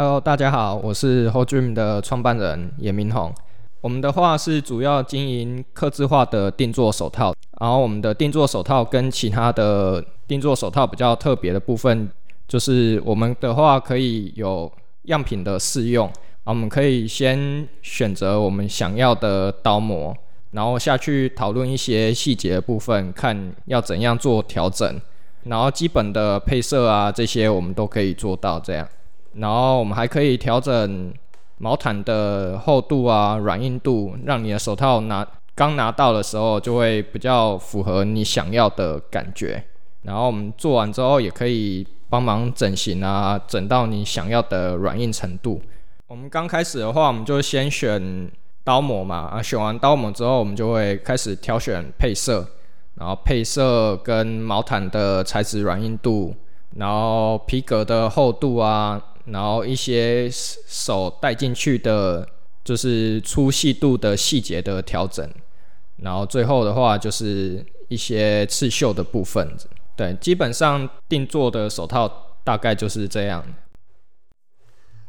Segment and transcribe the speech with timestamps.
[0.00, 3.30] Hello，大家好，我是 Whole Dream 的创办人严明宏。
[3.82, 12.08] 我们的话是主要经营刻字化的定做手套，然后我们的定做手套跟其他的定做手套比较特别的部分，
[12.48, 14.72] 就是我们的话可以有
[15.02, 20.16] 样品的试用，啊，我们可以先选择我们想要的刀模，
[20.52, 24.98] 然后下去讨论一些细节部分，看要怎样做调整。
[25.44, 28.88] 然后基本的配色啊，这些我们都可以做到这样。
[29.34, 31.12] 然后我们还可以调整
[31.58, 39.62] 毛毯的厚度啊、软硬度，让你的手套拿刚拿到的时候就会比较符合你想要的感觉。
[40.02, 45.60] 然后我们做完之后也可以帮忙整形啊，整到你想要的软硬程度。
[46.06, 48.30] 我们刚开始的话，我们就先选
[48.64, 52.46] 刀模嘛，啊，选完刀模之后，我们就会开始挑选配色。
[52.96, 56.34] 然后配色跟毛毯的材质软硬度，
[56.76, 59.00] 然后皮革的厚度啊，
[59.32, 62.26] 然后一些手带进去的，
[62.64, 65.28] 就是粗细度的细节的调整，
[65.98, 69.56] 然后最后的话就是一些刺绣的部分。
[69.96, 72.10] 对，基本上定做的手套
[72.42, 73.44] 大概就是这样。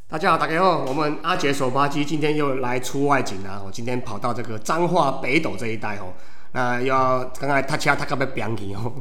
[0.08, 6.14] 大家好，大家好，我们阿杰手扒机今天又来出外景了，我今天跑到这个彰化北斗这一带哦。
[6.52, 8.92] 那要刚才他掐他刚被表起哦，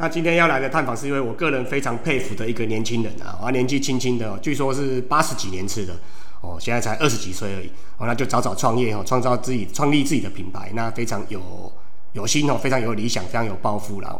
[0.00, 5.94] 那今天要来的探访是因为我个人非常佩服的一个年轻人啊，他年纪轻轻的，据说是八十几年次的
[6.40, 7.66] 哦，现在才二十几岁而已
[7.98, 11.70] 哦，那就早早创业哦，创造自己创立自己的品牌，那非常有
[12.14, 14.18] 有心哦，非常有理想，非常有抱负了。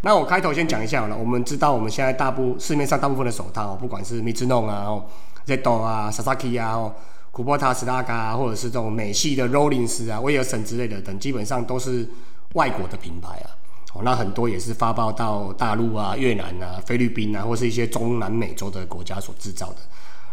[0.00, 5.04] 那我开头先讲一下好了，我们知道我们现在大部市面上大部分的手套，不管是 Mizuno 啊、哦
[5.46, 6.94] Zedo 啊、Sasaki 啊哦。
[7.30, 12.08] 古波塔、斯拉嘎，或者是这种美系的 Rollins 啊、威尔森之类的等，基本上都是
[12.54, 13.57] 外国的品牌啊。
[13.94, 19.76] 哦，那很多也是发包到大陆啊、越南啊、菲律宾啊，或是一些中南美洲的国家所制造的。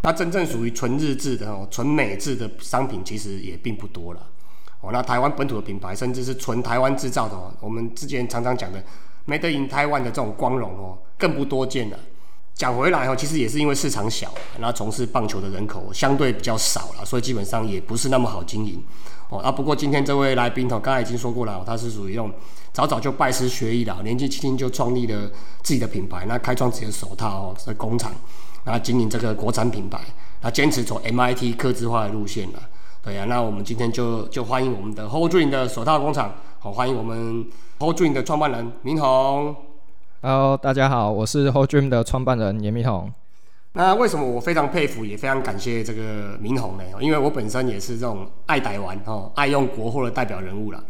[0.02, 4.20] 那真正属于纯日制的、哦纯美制的商品，其实也并不多了。
[4.82, 8.84] 哦，那台湾本土的品牌，甚至是纯台湾制造的，我们之前常常讲的
[9.26, 11.98] Made in Taiwan 的这种光荣哦，更不多见了。
[12.54, 18.82] 讲回来哦，其实也是因为市场小，那从事棒球的人口相对比较少了，所以基本上也不是那么好经营
[19.30, 19.40] 哦。
[19.40, 22.32] 啊，不过今天这位来宾哦，刚才已经说过了，他是属于那种
[22.76, 25.32] 早早就拜师学艺了，年纪轻轻就创立了
[25.64, 28.12] 自己的品牌，那开创自己的手套哦的工厂，
[28.66, 29.98] 那经营这个国产品牌，
[30.42, 32.60] 那坚持走 MIT 科技化的路线了。
[33.02, 37.48] 对呀，那我们今天就就欢迎我们的 Whole Dream 的手套工厂，好，欢迎我们
[37.80, 39.56] Whole Dream 的创办人明宏。
[40.22, 43.10] Hello，大家好，我是 Whole Dream 的创办人严明宏。
[43.72, 46.84] 那为什么我非常佩服，也非常感谢这个明宏呢？
[47.00, 50.84] 因为我本身也是这种爱台湾哦，爱用国货的代表人物了。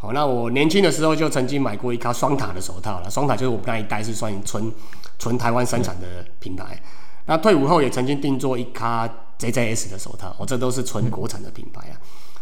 [0.00, 3.10] 好，那我年轻的时候就曾经买过一卡双塔的手套了。
[3.10, 4.72] 双塔就是我们那一代是算纯
[5.18, 6.80] 纯台湾生产的品牌。
[7.26, 9.08] 那退伍后也曾经定做一卡
[9.40, 11.98] JJS 的手套，哦，这都是纯国产的品牌啊。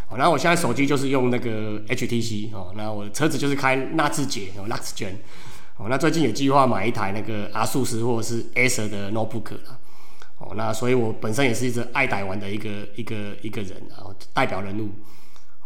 [0.07, 5.15] 好，那我现在手机就是用那个 HTC 哦，那我车子就是开纳智捷哦，Luxgen。
[5.77, 9.79] 哦，那最近有计划买一台那个阿素斯或者是 Acer 的 notebook 了。
[10.37, 14.91] 哦，那所以我本身也是一直爱台湾的一个一个一个人啊，代表人物。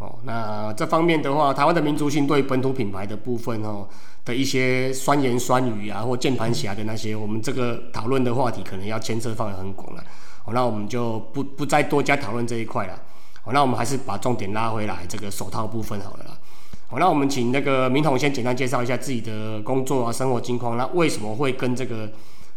[0.02, 3.86] 哦，那这方面的话，台湾的民族性对本土品牌的部分哦
[4.24, 10.02] 的一些酸言酸语啊，或键盘侠的那些，我们这个讨论的话题可能要牵涉范围很广了。
[10.44, 12.94] 哦，那我们就不不再多加讨论这一块了。
[13.44, 16.36] 哦，那我们还是把重点拉回来这个手套部分好了啦。
[16.88, 20.76] 好，那我们请那个明统先简单介绍一下自己的工作啊、生活情况。
[20.76, 22.10] 那为什么会跟这个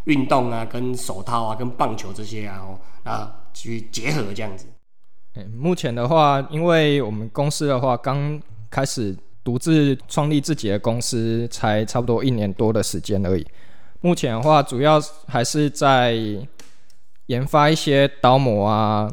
[0.05, 4.65] 运动啊、跟手套啊、跟棒球这些啊，哦，那去结合这样子？
[5.43, 13.45] 目前的话，因为我们公司的话刚开始独自创立自己的公司，才差不多一年多的时间而已。
[14.01, 16.15] 目前的话，主要还是在
[17.25, 19.09] 研发一些刀模啊，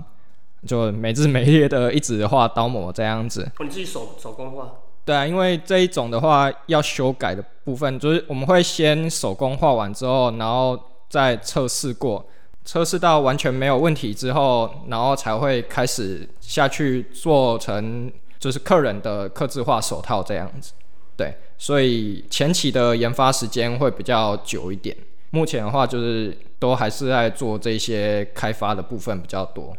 [0.67, 3.43] 就每日每夜的一直画刀模这样子。
[3.59, 4.71] 哦你自己手手工画？
[5.05, 10.79] 对啊，因为这一种的话，要修改的部分就是我们会先手工画完之后，然后
[11.09, 12.25] 再测试过，
[12.65, 20.73] 测试到完全没有问题之后，然后才会开始下去做成就是客人的刻字化手套这样子。
[21.17, 24.97] 对，所以前期的研发时间会比较久一点。
[25.31, 29.77] 目前的话，就是都还是在做这些开发的部分比较多。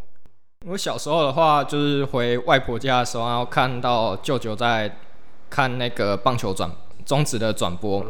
[0.67, 4.91] 我小时候的话，就是回外婆家的时候，然后看到舅舅在。
[5.49, 6.67] 看那个棒球转
[7.05, 8.03] 中职的转播，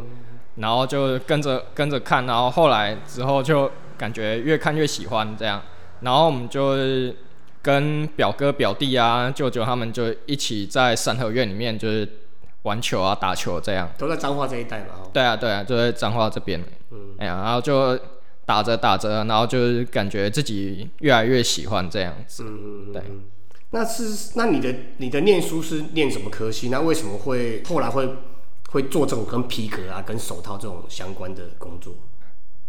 [0.54, 5.62] 然后就跟着跟着看，然后后来之后就感觉越看越喜欢这样，
[6.00, 6.76] 然后我们就
[7.62, 12.08] 跟表哥表弟啊、舅舅他们就一起在三合院里面就是
[12.62, 13.90] 玩球啊、打球这样。
[13.96, 15.08] 都在彰化这一带嘛？
[15.12, 16.62] 对啊，对啊，就在彰化这边。
[16.90, 17.14] 嗯。
[17.18, 17.98] 哎呀，然后就
[18.44, 22.44] 打着打着，然后就是感觉自己越来越喜欢这样子。
[22.46, 23.02] 嗯，对。
[23.70, 26.68] 那是那你的你的念书是念什么科系？
[26.68, 28.08] 那为什么会后来会
[28.70, 31.94] 会做这种跟皮革啊、跟手套这种相关的工作？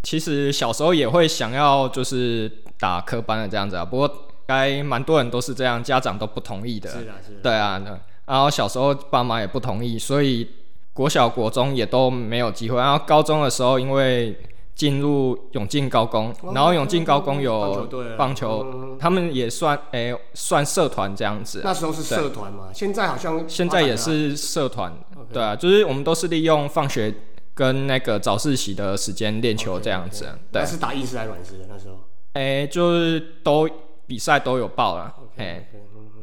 [0.06, 2.50] 其实小时候也会想要就是
[2.80, 4.10] 打科班的这样子啊，不过
[4.46, 6.92] 该蛮多人都是这样，家长都不同意的。
[6.92, 7.38] 是啊，是啊。
[7.42, 7.82] 对啊，
[8.26, 10.48] 然后小时候爸妈也不同意，所以
[10.94, 12.78] 国小、国中也都没有机会。
[12.78, 14.38] 然后高中的时候，因为
[14.76, 21.62] 进入永进高工，然后永进高工有棒球，他们也算诶、算社团这样子。
[21.64, 24.94] 那时候是社团嘛，现在好像现在也是社团，
[25.34, 27.12] 对啊，就是我们都是利用放学
[27.56, 30.26] 跟那个早自习的时间练球这样子。
[30.52, 31.96] 对，那是打硬式还是软式的那时候？
[32.34, 33.68] 哎、就是都
[34.06, 35.68] 比赛都有报了，诶、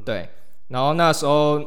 [0.05, 0.29] 对，
[0.69, 1.59] 然后那时候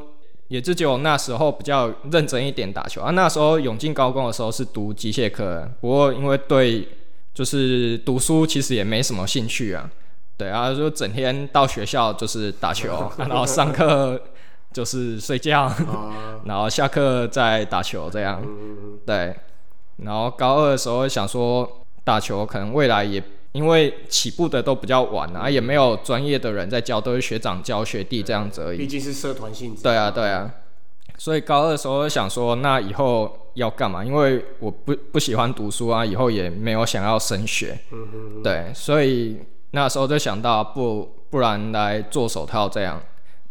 [0.49, 3.09] 也就只有那时候比较认真一点打球啊。
[3.09, 6.87] 那时候永进高中的时候是读机械科，不过因为对
[7.33, 9.89] 就是读书其实也没什么兴趣啊，
[10.37, 14.21] 对啊，就整天到学校就是打球， 然后上课
[14.71, 15.73] 就是睡觉，
[16.45, 18.45] 然后下课再打球这样，
[19.07, 19.35] 对。
[19.97, 23.21] 然后高二的时候想说打球可能未来也。
[23.55, 28.79] 因为起步的都比较晚啊，也没有专业的人在教，都是学长教学弟这样子而已。
[28.79, 29.81] 毕竟是社团性质。
[29.81, 30.53] 对啊，对啊。
[31.17, 34.03] 所以高二的时候想说，那以后要干嘛？
[34.03, 37.79] 因为我不不喜欢读书啊，以后也没有想要升学。
[37.93, 38.43] 嗯哼。
[38.43, 39.39] 对，所以
[39.71, 43.01] 那时候就想到，不不然来做手套这样，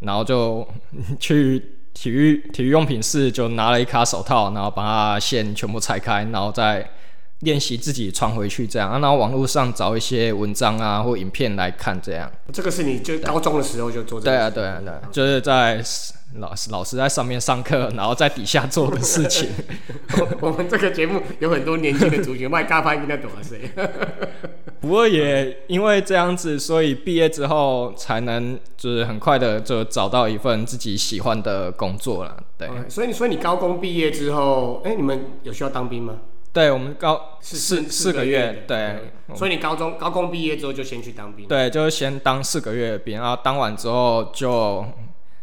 [0.01, 0.69] 然后就
[1.19, 6.87] 去体育体育用品室就拿了一卡手套，然后把它线全部拆开，然后再。
[7.41, 12.31] 练习自己传回去这样，啊然后网络上找一些文章啊或影片来看这样。
[12.53, 14.31] 这个是你就高中的时候就做这个？
[14.31, 15.83] 对啊，对啊，对，就是在
[16.37, 19.51] 老师老师在上面上课，然后在底下做的事情。
[20.41, 23.71] 我们这个节目有很多年轻的主角，卖咖啡应该懂了谁？
[24.81, 32.37] 不过也因为这样子，所以毕业之后才能就是很快的就找到一份自己喜欢的工作了。
[32.59, 36.17] 对，所以所以你高工毕业之后，哎，你们有需要当兵吗？
[36.55, 44.87] 对我们高四四个月，对，所以你高中高工毕业之后就先去当兵，对，就是先当四个月的兵，然后当完之后就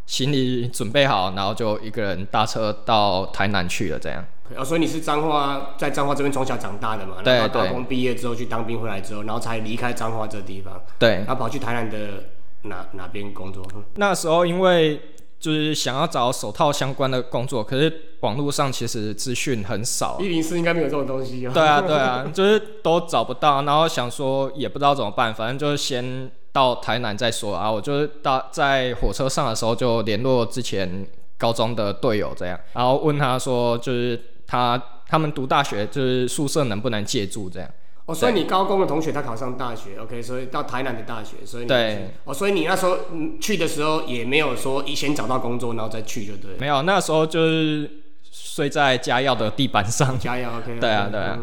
[0.05, 4.25] 行李准备好，然后就一个人搭车到台南去了，这样。
[4.55, 7.17] 哦，所以你是彰化在彰化这边从小长大的嘛？
[7.21, 7.49] 对对。
[7.49, 12.23] 高工毕业之后去当兵回来之后，然后才离开彰化这地方，对，然后跑去台南的
[12.61, 13.61] 哪哪边工作？
[13.95, 15.01] 那时候因为。
[15.41, 20.17] 就是想要找手套相关的工作，可是网络上其实资讯很少。
[20.21, 21.41] 一零四应该没有这种东西。
[21.51, 27.71] 对啊，对啊， 就是都找不到，然后想说也不知道怎么办，反正就是先到台南再说啊。
[27.71, 31.07] 我就是到在火车上的时候就联络之前
[31.39, 34.79] 高中的队友这样，然后问他说，就是他
[35.09, 37.67] 他们读大学就是宿舍能不能借住这样。
[38.07, 42.97] 哦，所以你高中的同学他考上大学，OK，所以到台南的大学，所以对，哦，所以你那时候
[43.39, 47.89] 去的时候也没有说先找到工作然后再去就对，没有，那时候就是
[48.31, 51.37] 睡在家药的地板上，家药 OK，对啊对啊，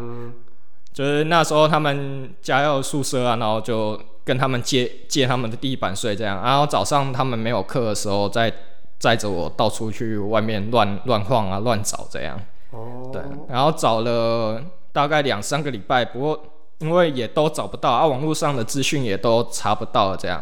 [0.93, 8.53] 就是那时候他们家药宿舍啊，然后就跟他们借借他们的地板睡这样，然后早上他们没有课的时候再
[8.99, 12.37] 载着我到处去外面乱乱晃啊乱找这样，
[12.71, 14.61] 哦，对，然后找了。
[14.91, 16.43] 大概两三个礼拜，不过
[16.79, 20.41] 因为也都找不到啊，网络上的资讯也都查不到这样。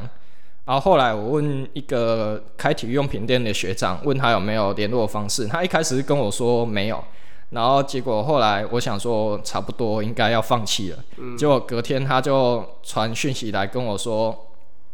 [0.66, 7.04] 然后后来我问一个开体育用品店的学长，问他有没有联络方式，他一开始跟我说没有，
[7.52, 10.98] 然后结果后来我想说差不多应该要放弃了，
[11.38, 14.48] 结果隔天他就传讯息来跟我说，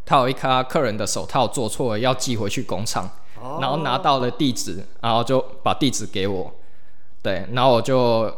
[0.05, 3.09] 他有一卡客人的手套做错了，要寄回去工厂，
[3.59, 6.53] 然后拿到了地址，然后就把地址给我，
[7.21, 8.31] 对，然后我就。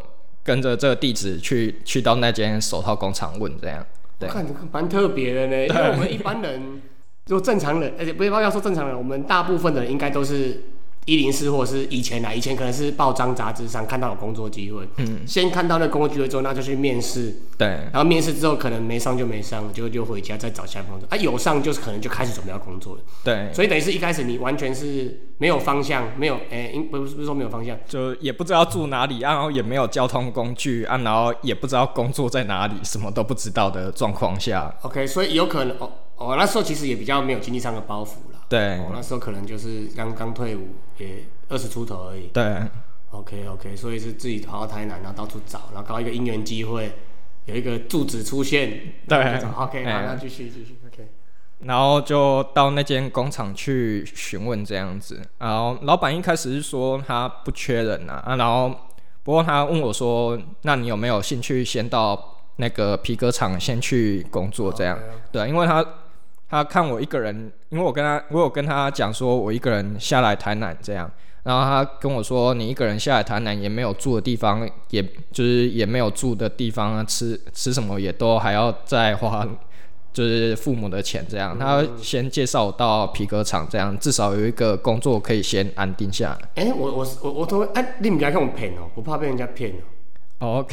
[0.46, 3.86] 跟着这个地址去去到那间手套工厂问这样，
[4.18, 6.82] 对看蛮特别的呢，因为我们一般人，
[7.26, 10.62] 就正常人，而且不要说正常人，我们大部分的人应该都是。
[11.06, 41.26] 一零四或者是以前啦，以前可能是报章杂志上看到有工作机会，嗯，先看到那工作机会之后，那就去面试，对，然后面试之后可能没上就没上，就就回家再找下一份工作，啊，有上就是可能就开始准备要工作了，对，所以等于是一开始你完全是没有方向，没有，哎，不不是说没有方向，就也不知道住哪里，然后也没有交通工具，啊，然后也不知道工作在哪里，什么都不知道的状况下，OK，所以有可能，哦哦，那时候其实也比较没有经济上的包袱了，对，那时候可能就是刚刚退伍也。
[41.48, 42.26] 二十出头而已。
[42.34, 42.60] 对
[43.12, 46.92] ，OK OK，所以是自己跑到台南，然后到处找，然后搞一个姻缘机会，
[47.46, 48.94] 有一个住址出现。
[49.08, 49.20] 对
[49.56, 51.08] ，OK，好，那继续继续，OK。
[51.60, 58.76] 然后就到那间工厂去询问这样子，然后老板一开始是说他不缺人啊，啊，然后
[59.22, 64.98] 不过他问我说，那你有没有兴趣先到那个皮革厂先去工作这样。
[65.32, 65.86] 对啊，因为他
[66.56, 71.10] 他看我一个人，因为我跟他我有跟他讲说我一个人下来台南这样，
[71.44, 79.48] 然后他跟我说你一个人下来台南也没有住的地方，也就是也没有住的地方啊，吃吃什么也都还要再花。
[80.16, 86.64] 就是父母的钱这样，他先介绍我到皮革厂这样，至少有一个工作可以先安定下来。
[86.64, 89.84] 哎，我我我我都哎，你们家看我骗哦，不怕被人家骗哦。
[90.40, 90.66] 哦，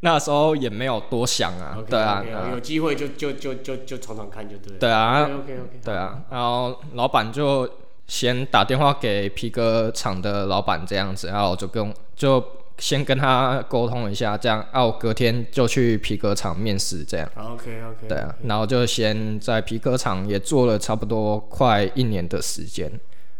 [0.00, 4.78] 那时候也没有多想啊，对啊，有机会就就就就就闯闯看就对。
[4.78, 7.68] 对啊，OK OK，对啊，然后老板就
[8.06, 12.44] 先打电话给皮革厂的老板这样子，然后就跟就。
[12.80, 17.28] 先跟他沟通一下，这样，哦，隔天就去皮革厂面试，这样。
[17.36, 18.08] OK OK。
[18.08, 22.90] 对啊，然后就先在皮革厂也做了差不多快一年的时间。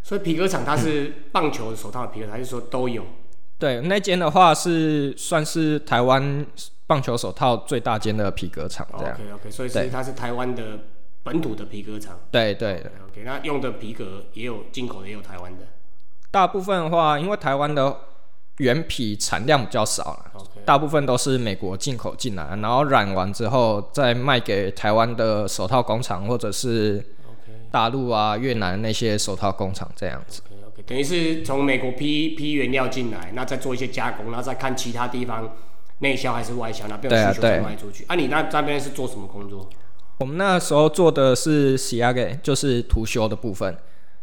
[0.03, 3.03] 所以皮革厂它是棒球手套的皮革，还是说都有？
[3.61, 6.45] 对，那间的话是算是台湾
[6.89, 9.15] 棒球手套最大间的皮革厂，这样。
[9.15, 10.81] OK OK，所以是它是台湾的
[11.23, 12.19] 本土的皮革厂。
[12.31, 12.83] 对对。
[13.11, 15.65] OK，那用的皮革也有进口的，也有台湾的。
[16.33, 17.97] 大部分的话，因为台湾的。
[18.57, 27.03] 原皮产量比较少了，大部分都是美国进口进来，然后染完之后再卖给台湾的手套工厂，或者是
[27.71, 30.43] 大陆啊、越南那些手套工厂这样子。
[30.87, 35.57] 等于是从美国批批原料进来，那再做一些加工，然后再看其他地方
[35.99, 38.05] 内销还是外销，哪边有需求再卖出去。
[38.09, 39.69] 啊，你那那边是做什么工作？
[40.19, 43.77] 我们那时候做的是洗压给，就是涂修的部分，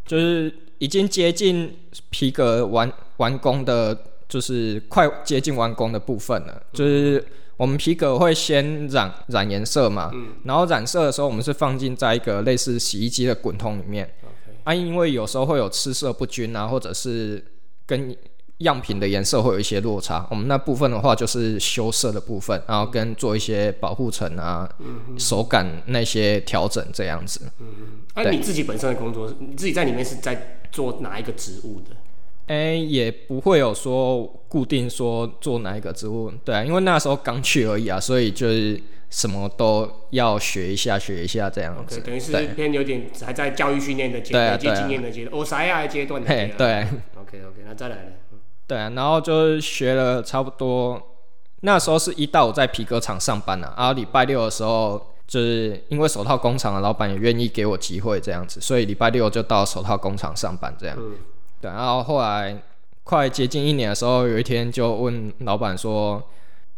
[0.06, 1.78] 就是已经接近
[2.10, 3.98] 皮革完完工的。
[4.30, 10.12] 就是快接近完工的部分了，就是我们皮革会先染染颜色嘛，
[10.44, 14.06] 然后染色的时候我们是放进在一个类似洗衣机的滚筒里面，
[14.68, 17.42] 啊，因为有时候会有吃色不均啊，或者是
[17.86, 18.14] 跟
[18.58, 24.70] 样品的颜色会有一些落差，我们那部分的话就是修色的部分，然后跟做一些保护层啊、
[25.18, 27.50] 手感那些调整这样子。
[27.60, 27.68] 嗯，
[28.14, 31.96] 那你自己本身的工作，你自己在里面是在做哪一个职务的？
[32.48, 38.78] 哎，也不会有说固定说做哪一个职务，对啊，因为那时候刚去而已啊，所以就是
[39.10, 42.02] 什么都要学一下，学一下这样子。
[42.02, 46.28] 等于是偏有点还在教育训练的阶段，累积经验的阶段，哦，啥呀阶段的。
[46.28, 48.12] 对，OK OK，那再来呢？
[48.68, 51.02] 对啊，然后就学了差不多，
[51.62, 60.98] 那时候是一到我在皮革厂上班啊，然后礼拜六的时候，就是因为手套工厂的老板也愿意给我机会这样子，所以礼拜六就到手套工厂上班这样。
[61.62, 62.62] 对，然后后来
[63.06, 66.22] 快接近一年的时候，有一天就问老板说：“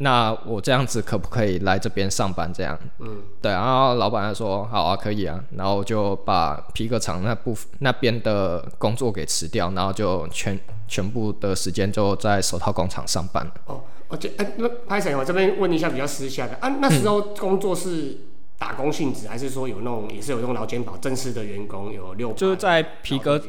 [0.01, 13.53] 那我这样子可不可以来这边上班？”这样，嗯，对，然后老板就说：“好啊，可以啊。”然后就把皮革厂那部分那边的工作给辞掉，然后就全全部的时间就在手套工厂上班了。
[13.65, 15.15] 哦，我这哎，那拍谁？
[15.15, 18.17] 我这边问一下比较私下的啊，那时候工作是
[18.57, 22.31] 打工性质，还是说有那种也是有那种劳健保正式的员工有六？
[22.33, 23.41] 就是在皮革。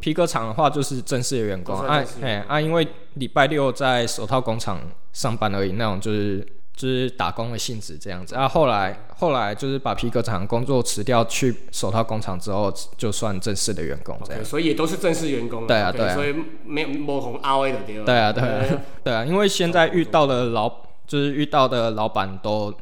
[0.00, 4.80] 皮革厂的话就是正式的员工，啊，哎啊，因为礼拜六在手套工厂
[5.12, 8.34] 上班而已，那种就是就是打工的性质这样子。
[8.34, 14.44] 啊，后来后来就是把皮革厂工作辞掉，去手套工厂之后，就算正式的员工这样。
[14.44, 15.66] 所以也都是正式员工。
[15.66, 16.14] 对啊，对啊。
[16.14, 16.34] 所以
[16.64, 18.04] 没有没红 R A 的对吧？
[18.04, 20.70] 对啊，对啊，对啊，因为现在遇到的老
[21.06, 22.72] 就是遇到的老板都。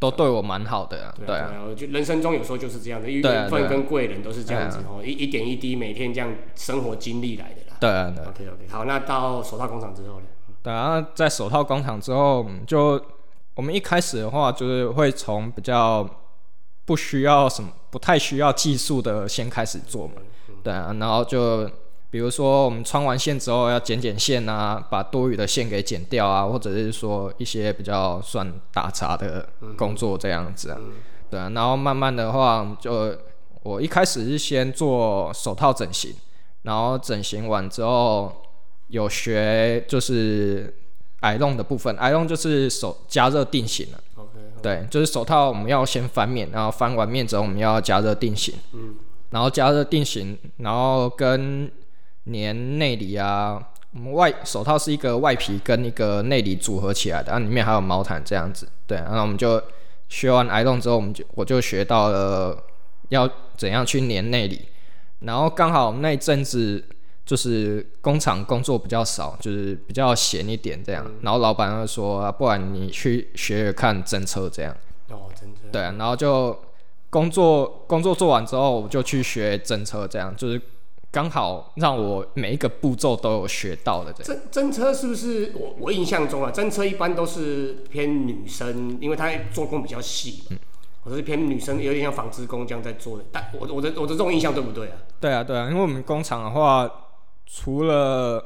[0.00, 7.76] 都对我蛮好的，对啊，我觉得人生中有时候就是这样的，缘分跟贵人都是这样子哦，一一点一滴，每天这样生活经历来的啦。
[7.78, 10.26] 对啊，OK OK，好，那到手套工厂之后呢？
[10.62, 13.00] 对啊，在手套工厂之后，就
[13.54, 16.08] 我们一开始的话，就是会从比较
[16.86, 20.14] 不需要什么、不太需要技术的先开始做嘛。
[20.64, 21.70] 对啊，然后就。
[22.10, 30.78] 比如说，我们穿完线之后要剪剪线啊，把多余的线给剪掉啊，或者是说一些比较算打杂的工作这样子啊，
[31.30, 31.48] 对啊。
[31.54, 33.16] 然后慢慢的话，就
[33.62, 36.12] 我一开始是先做手套整形，
[36.62, 38.42] 然后整形完之后
[38.88, 40.74] 有学就是
[41.20, 44.00] 矮弄的部分，矮弄就是手加热定型了。
[44.60, 48.54] 对，就是手套我们要先翻面，然后翻完面之后我们要加热定型。
[48.72, 48.96] 嗯。
[49.30, 51.70] 然后加热定型，然后跟
[52.26, 53.60] 粘内里啊，
[53.94, 58.68] 我们外手套是一个外皮跟一个内里组合起来的，然后里面还有毛毯这样子。
[58.86, 59.60] 对，然后我们就
[60.08, 62.62] 学完挨动之后，我们就我就学到了
[63.08, 64.66] 要怎样去粘内里。
[65.20, 66.84] 然后刚好那阵子
[67.24, 71.04] 就是工厂工作比较少，就是比较闲一点这样。
[71.22, 74.76] 然后老板就说，不然你去学学看侦车这样。
[75.08, 75.68] 哦，侦车。
[75.72, 76.56] 对，然后就
[77.08, 80.60] 工作工作做完之后，我就去学侦车这样，就是。
[81.12, 84.42] 刚好让我每一个步骤都有学到的这样。
[84.52, 90.56] 侦侦车是不是我我印象中啊，真车一般都是偏女生，因为它做工比较细嘛。
[91.02, 93.24] 我是偏女生，有点像纺织工这样在做的。
[93.32, 94.96] 但我我的我的这种印象对不对啊？
[95.18, 96.88] 对啊，对啊，因为我们工厂的话，
[97.46, 98.44] 除了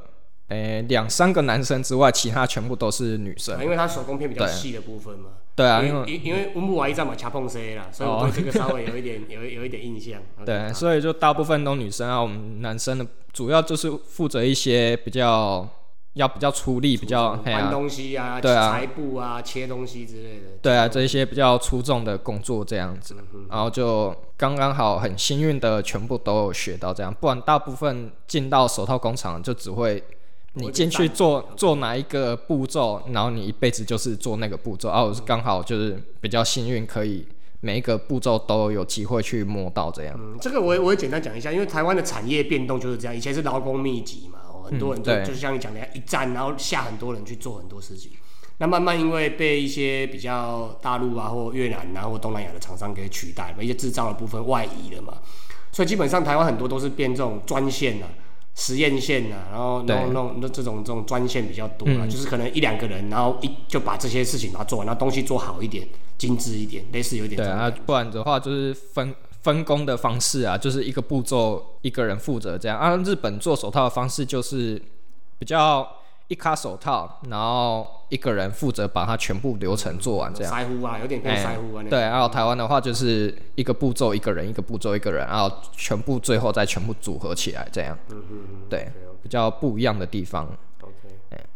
[0.48, 3.62] 诶两三个男生之外，其他全部都是女生。
[3.62, 5.30] 因为它手工偏比较细的部分嘛。
[5.56, 10.20] 对啊，因为因因为温布瓦一站嘛，掐碰 C 啦，所以我对这个稍微有一点有有一点印象。
[10.44, 15.68] 对，所以就大部分都女生啊，我们男生的主要就是负责一些比较。
[16.14, 20.50] 要比较出力，比较搬东西啊，对啊，裁布啊，切东西之类的。
[20.62, 23.16] 对啊，这一些比较出众的工作这样子，
[23.50, 30.00] 然后就刚刚好，很幸运的全部都有学到这样，不然大部分进到手套工厂就只会
[30.54, 34.88] 你进去做做哪一个步骤，然后你一辈子就是做那个步骤。
[34.88, 37.26] 啊，我是刚好就是比较幸运，可以
[37.60, 40.14] 每一个步骤都有机会去摸到这样。
[40.18, 44.38] 嗯，这个我我也简单讲一下，因为台湾的产业变动就是这样，以前是劳工密集嘛。
[44.64, 48.12] 很多人就就像你讲的，一站然后下很多人去做很多事情。
[48.56, 55.18] 那慢慢因为被一些比较大陆啊或越南啊或东南亚的厂商给取代嘛，一些制造的部分外移了嘛，
[55.70, 58.08] 所以基本上台湾很多都是变这种专线啊、
[58.54, 69.14] 实验线啊，然后弄弄那这种这种专线比较多啊，就是可能一两个人，然后一就把这些事情把它做完，然后东西做好一点、精致一点，类似有点对啊，不然的话就是分。
[69.44, 72.78] 分工的方式啊，就是一个步骤一个人负责这样。
[72.78, 74.80] 啊，日本做手套的方式就是
[75.38, 75.86] 比较
[76.28, 80.52] 一卡手套，然后一个人负责把它全部流程做完这样。
[80.52, 80.62] 啊，
[80.98, 81.54] 有点啊。
[81.90, 87.96] 对，然后台湾的话就是一个步骤一个人，一个步骤一个人，然后全部最后再全部组合起来这样。
[88.10, 88.60] 嗯嗯嗯。
[88.70, 88.90] 对，
[89.22, 90.48] 比较不一样的地方。
[90.80, 90.92] OK。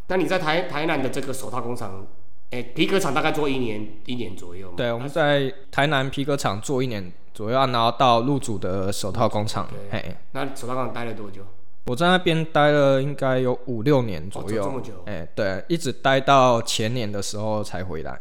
[0.07, 2.05] 那你在台台南的这个手套工厂？
[2.51, 4.73] 哎，皮革厂大概做一年一年左右。
[4.75, 9.67] 对，我们在台南皮革厂做一年左右，然后到入主的手套工厂。
[9.91, 11.43] 嘿，那手套工厂待了多久？
[11.85, 14.63] 我在那边待了应该有五六年左右。
[14.63, 14.93] 这么久？
[15.05, 18.19] 哎，对，一直待到前年的时候才回来。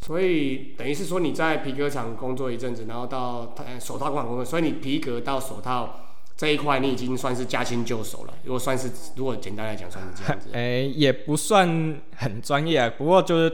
[0.00, 6.00] 所以等于是说你在皮革厂工作一阵子，然后到手套工厂工作，所以你皮革到手套。
[6.36, 10.48] 这一块你已经算是驾轻就熟了，如果算是如果简单来讲算是这样子。
[10.52, 13.52] 哎，也不算很专业，不过就是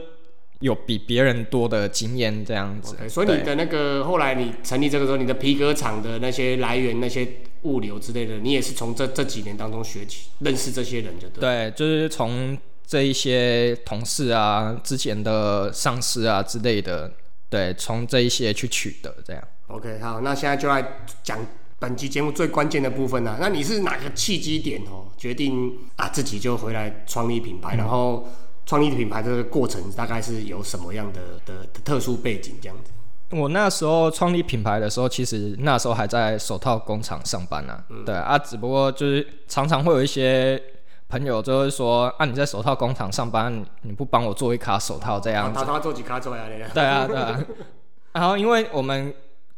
[0.61, 2.97] 有比别人多的经验这样子。
[3.07, 7.27] 所以你的那个后来你成立这个时候，你的皮革厂的那些来源、那些
[7.63, 11.41] 物流之类的，你也是从这这几年当中学起，认识这些人就对。
[11.41, 17.11] 对，就是从这一些同事啊、之前的上司啊之类的，
[17.49, 19.43] 对，从这一些去取得这样。
[19.67, 21.39] OK，好，那现在就来讲。
[21.81, 28.29] 本期节目最关键的部分呢，那你是哪个契机点哦，决定啊自己就回来创立品牌，然后
[28.67, 32.91] 创立品牌这个过程大概是有什么样的的特殊背景这样子？
[33.31, 40.61] 我那时候创立品牌的时候，其实那时候还在手套工厂上班呢，对啊，只不过就是常常会有一些
[41.09, 45.59] 朋友就会说啊，你在手套工厂上班，你不帮我做一卡手套这样子？
[45.59, 46.43] 他他做几卡做呀？
[46.73, 47.39] 对啊对啊，
[48.13, 49.13] 然后因为我们。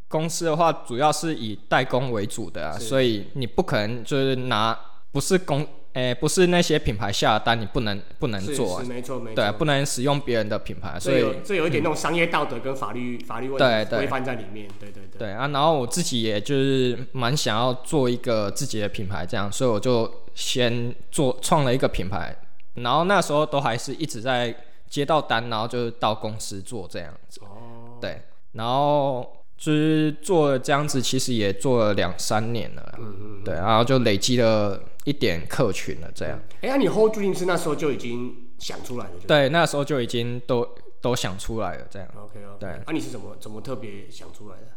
[0.09, 4.77] 公司的话，主要是以代工为主的，啊，所以你不可能就是拿
[5.11, 15.19] 不是公诶，不是那些品牌下的单，你不能不能做，没错没错，对，不能使用别人的品牌，所以这有一点那种商业道德跟法律法律问题规范在里面，对对对。
[15.19, 22.35] 对啊，然后我自己也就是蛮想要做一个自己的品牌，这样，所以我就先做创了一个品牌，
[22.73, 24.55] 然后那时候都还是一直在
[24.89, 28.19] 接到单，然后就是到公司做这样子，哦，对，
[28.53, 29.42] 然后。
[29.63, 36.37] 就是做这样子，其实也做了两三年了，嗯嗯，对，然后就累积了一点客群了，这样。
[36.59, 39.11] 哎，那你 hold 住是那时候就已经想出来了？
[39.25, 40.67] 对，那时候就已经都
[40.99, 42.05] 都想出来了，这样。
[42.17, 42.57] OK OK。
[42.59, 44.67] 对，那你是怎么怎么特别想出来的？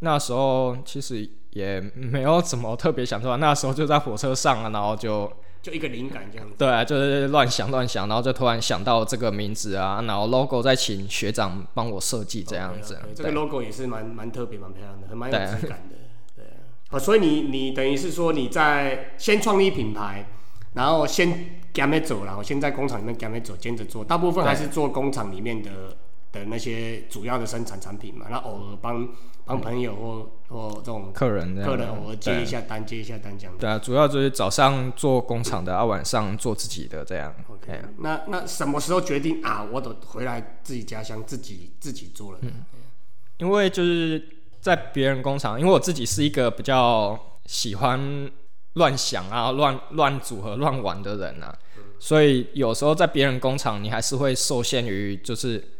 [0.00, 5.32] 那时候其实也没有怎么特别想出来，那时候就在火车上啊，然后就。
[5.62, 12.98] 就一个灵感这样子，对啊，就是乱想乱想，然后就突然想到这个名字啊，然后 logo 再请学长帮我设计这样子。
[13.14, 15.96] 这个 logo 也是蛮蛮特别、蛮漂亮的，很蛮有质感的。
[16.34, 16.44] 对
[16.90, 20.26] 啊，所以你你等于是说你在先创立品牌，
[20.74, 25.70] 然后先 g a m 走，然后先在工厂里面 g a m 走，兼着做，大部分还是做工厂里面的。
[26.32, 29.08] 的那些主要的生产产品嘛，那偶尔帮
[29.44, 33.54] 帮朋友或或这种客人客人偶尔接一下单，接一下单这样。
[33.58, 37.34] 对啊，主要就是早上做工厂的，啊晚上做自己的这样。
[37.48, 39.64] OK，那那什么时候决定啊？
[39.64, 42.38] 我得回来自己家乡自己自己做了。
[42.42, 42.64] 嗯，
[43.38, 44.24] 因为就是
[44.60, 48.30] 在别人工厂，因为我自己是一个比较喜欢
[48.74, 51.52] 乱想啊、乱乱组合、乱玩的人啊，
[51.98, 55.72] 所以有时候在别人工厂，你还是会受限于就是。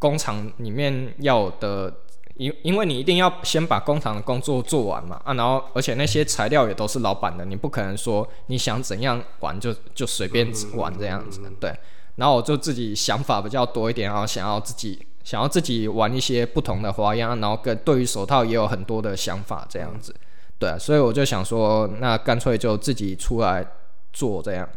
[0.00, 1.94] 工厂里面要的
[2.36, 11.72] 因因为你一定要先把工厂的工作做完嘛，啊，然后而且那些材料也都是老板的，你不可能说你想怎样玩就就随便玩这样子，对。
[12.16, 20.14] 然后我就自己想法比较多一点，然后想要自己想要自己玩一些不同的花样，然后跟对于手套也有很多的想法这样子，
[20.58, 23.66] 对，所以我就想说，那干脆就自己出来
[24.12, 24.68] 做这样，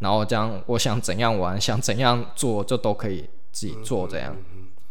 [0.00, 4.36] 然后这样我想怎样玩，想怎样做就都可以自己做这样，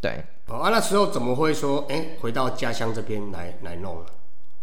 [0.04, 0.24] 对。
[0.48, 4.06] 哦啊，那时候怎么会说，哎，回到家乡这边来来弄啊？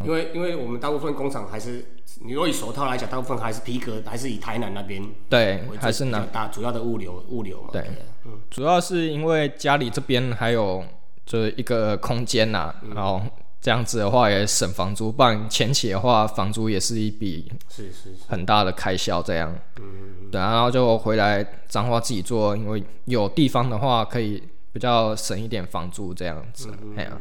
[0.05, 1.85] 因为因为我们大部分工厂还是，
[2.23, 7.71] 你若以手套来讲，大部分还是皮革，还是以台南那边对，还是南大主要的物流物流嘛。
[7.73, 7.83] 对，
[8.27, 10.85] 嗯，主要是因为家里这边还有
[11.25, 13.21] 就是一个空间呐，然后
[13.61, 19.55] 这样子的话也省房租，不然前期的话房租也是一笔是是很大的开销这样。
[19.79, 24.43] 嗯，对，然后就回来脏话自己做，因为有地方的话可以。
[24.73, 27.19] 比较省一点房租这样子，哎呀，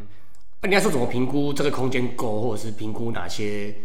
[0.62, 3.76] 那你要说怎么评估这个空间够，或者是评估哪些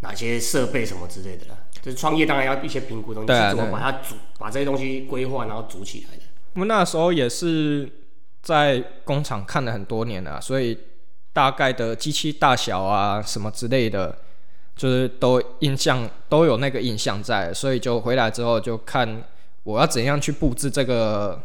[0.00, 1.56] 哪些设备什么之类的啦？
[1.82, 6.22] 就是创业当然要一些评估东西，怎么把它组把这些东西规划然后组起来的。
[6.52, 7.90] 我们那时候也是
[8.42, 10.78] 在工厂看了很多年了，所以
[11.32, 14.16] 大概的机器大小啊什么之类的，
[14.76, 19.24] 就是都印象都有那个印象在，所以就回来之后就看
[19.64, 21.42] 我要怎样去布置这个。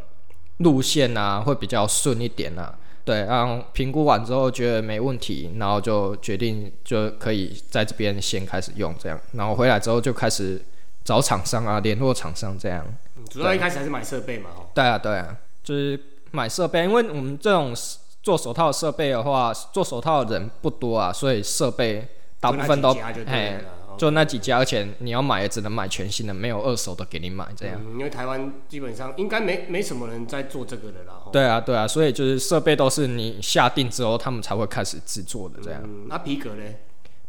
[0.58, 2.76] 路线啊，会比较顺一点啊。
[3.04, 10.60] 对，然后评估完之后觉得没问题，然后就决定就可以在这边先开始用这样，然后回来之后就开始
[11.04, 12.84] 找厂商啊，联络厂商这样。
[13.30, 16.00] 主要一开始还是买设备嘛，对啊，对啊，就是
[16.32, 17.76] 买设备，因为我们这种
[18.24, 22.08] 做手套设备的话，做手套的人不多啊，所以设备
[22.40, 22.92] 大部分都
[23.28, 23.62] 哎。
[23.98, 27.82] 就那几家，而且你要买也只能买全新的，没有二手的给你买这样。
[27.94, 31.14] 因为台湾基本上应该没没什么人在做这个的啦。
[31.32, 35.82] 对啊，对啊，所以就是设备都是你下定之后，他们才会开始制作的这样。
[36.08, 36.64] 那皮革呢？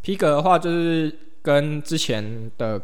[0.03, 2.81] 皮革的话，就是跟之前的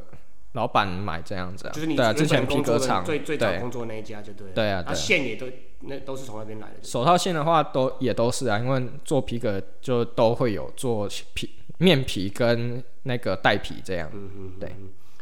[0.53, 1.71] 老板买这样子啊。
[1.73, 4.49] 就是你对啊，之前皮革厂最最早工作那一家就对。
[4.55, 5.47] 对啊，那线也都
[5.81, 6.75] 那都是从那边来的。
[6.83, 11.49] 手套线的话，都也都是啊，因为做皮革就都会有做皮。
[11.83, 14.69] 面皮跟那个带皮这样，嗯嗯，对，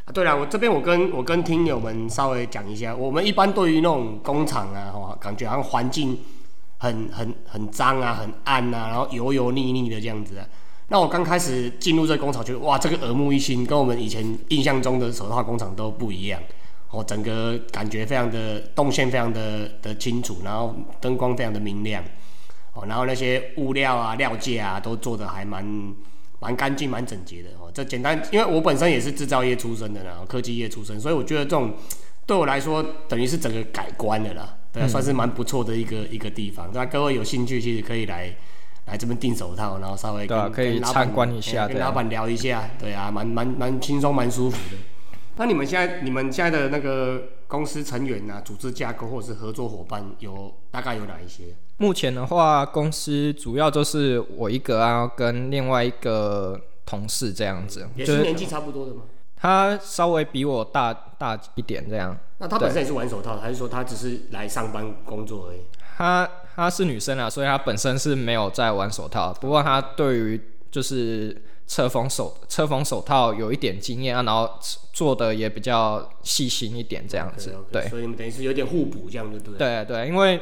[0.04, 6.18] 啊对了，我这边我跟我跟听友们稍微讲一下，我们一般对于那种工厂啊，哈，感觉好像环境
[6.76, 10.46] 很很很脏啊，很暗啊，然后油油腻腻的这样子啊。
[10.88, 16.42] 那我刚开始进入这工厂，觉得哇，这个耳目一新，跟我们以前印象中的手套工厂都不一样，
[16.90, 22.04] 哦，整个感觉非常的动线非常的的清楚，然后灯光非常的明亮，
[22.74, 25.64] 哦，然后那些物料啊、料件啊都做的还蛮。
[26.40, 27.70] 蛮干净、蛮整洁的哦。
[27.72, 31.72] 这简单，因为我本身也是制造业出身的啦，科技业出身，所以我觉得这种
[32.26, 36.68] 对我来说等于是整个改观的啦，对，算是蛮不错的一个一个地方。
[36.72, 38.34] 那各位有兴趣，其实可以来
[38.86, 44.76] 来这边订手套，然后稍微对，可以参观一下，跟老板聊一下，对啊，蛮蛮蛮轻松、蛮舒服的。
[45.40, 51.44] 那你们现在、你们现在的那个公司成员啊，组织架构或者是合作伙伴有大概有哪一些？
[51.78, 59.04] 目前的话，公司主要就是我一个啊，跟另外一个同事这样子，也是年纪差不多的吗？
[59.34, 62.14] 他稍微比我大大一点这样。
[62.36, 65.60] 那他本身也是玩手套，还是说他只是来上班工作而已？
[65.96, 70.38] 他她是女生啊，所以她本身是没有在玩手套，不过她对于
[70.70, 71.34] 就是
[71.70, 74.50] 车缝手车缝手套有一点经验啊，然后
[74.92, 77.54] 做的也比较细心一点这样子。
[77.70, 79.56] 对，所以你们等于是有点互补这样，就对。
[79.56, 80.40] 对对，因为。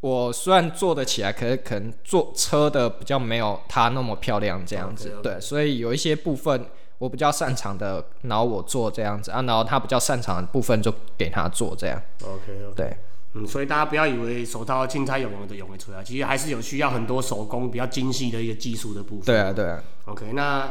[0.00, 6.66] 我虽然做得起来，可是可能做车的比较没有他那么漂亮这样子，对，所以有一些部分
[6.98, 12.00] 我比较擅长的，然后我做这样子啊，然后他比较擅长的部分就给他做这样。
[12.22, 12.96] OK，对，
[13.38, 19.24] 嗯，所以大家不要以为手套轻拆有用的用会出来，其实还是有需要很多手工比较精细的一个技术的部分。
[19.26, 19.82] 对啊，对啊。
[20.06, 20.68] OK，那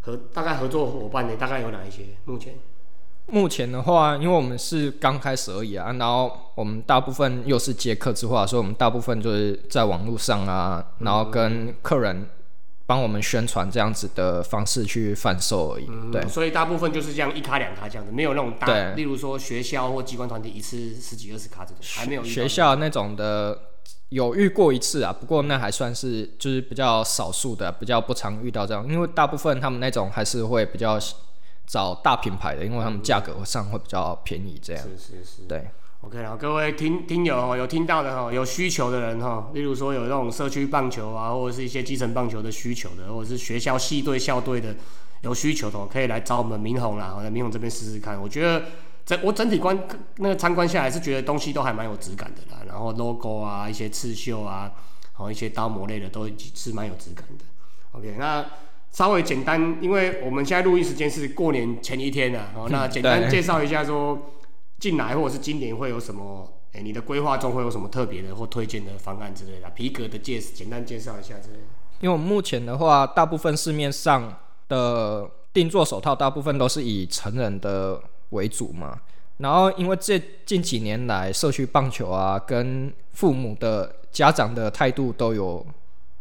[0.00, 2.02] 合大概合作伙伴呢，大概有哪一些？
[2.24, 2.54] 目前？
[3.26, 12.26] 目前的话，因为我们是刚开始而已啊，然后我们大部分又是接客制化，所以我们大部分就是在网络上啊，然后跟客人
[12.90, 15.86] 帮我们宣传这样子的方式去贩售而已。
[16.10, 22.24] 对，所以大部分就是这样一卡两卡这样子，没有那种大，例如说学校或机关团体一次十几二十卡这种，还没有。
[22.24, 23.56] 学校那种的
[24.08, 30.98] 有遇过一次啊，不过那还算是就是比较少数的，比较不常遇到这样，因为大部分他们那种还是会比较。
[31.70, 34.82] 找大品牌的，因为他们价格上会比较便宜，这样。
[34.82, 35.42] 是是是。
[35.46, 35.70] 对。
[36.02, 44.74] OK，然后各位听听友有听到的哈，有需求的人哈，例如说有那种社区棒球啊，或者是一些基层棒球的需求的，或者是学校系队校队的
[45.22, 48.20] 有需求的，可以来找我们明宏啦，在明宏这边试试看。
[48.20, 48.62] 我觉得
[49.04, 49.78] 整我整体观
[50.16, 54.70] 那个参观下来是觉得东西都还蛮有质感的啦，然后 logo 啊，一些刺绣啊。
[55.22, 57.44] 哦，一些刀模类的都是蛮有质感的。
[57.92, 58.42] OK，那
[58.90, 64.18] 稍微简单，因为我们现在录音时间是过年前一天啊，哦，那简单介绍一下说
[64.80, 71.62] 进来或者是今年会有什么，哎，你的规划中会有什么特别的或推荐的方案之类的，皮革的介简单介绍一下之类的。
[72.00, 74.34] 因为我们目前的话，大部分市面上
[74.68, 78.98] 的定做手套，大部分都是以成人的为主嘛。
[79.36, 85.66] 然后，因为这近几年来，社区棒球啊，跟父母的家长的态度都有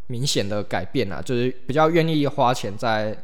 [0.08, 3.18] 明显的改变啊，就是比较愿意花钱在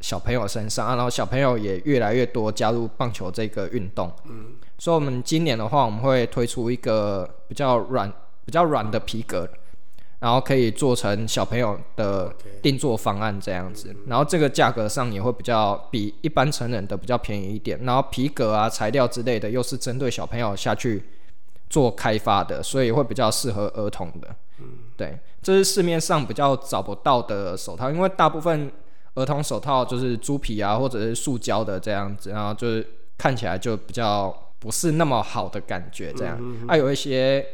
[0.00, 4.12] 小朋友身上啊，然后小朋友也越来越多加入棒球这个运动。
[4.26, 4.54] 嗯。
[4.78, 8.10] 所以，我们今年的话，我们会推出一个比较软、
[8.44, 9.48] 比较软的皮革。
[10.20, 17.78] 然后可以做成小朋友的定做方案这样子，然后这个价格上也会比较比一般成人的比较便宜一点。
[17.84, 21.00] 然后皮革啊材料之类的又是针对小朋友下去
[21.70, 24.34] 做开发的，所以会比较适合儿童的。
[24.96, 28.68] 对，这是市面上比较找不到的手套，因为大部分
[29.14, 32.84] 儿童手套就是猪皮啊或者是塑胶的这样子，然后就是
[33.16, 36.38] 看起来就比较不是那么好的感觉这样。
[36.66, 37.44] 还有一些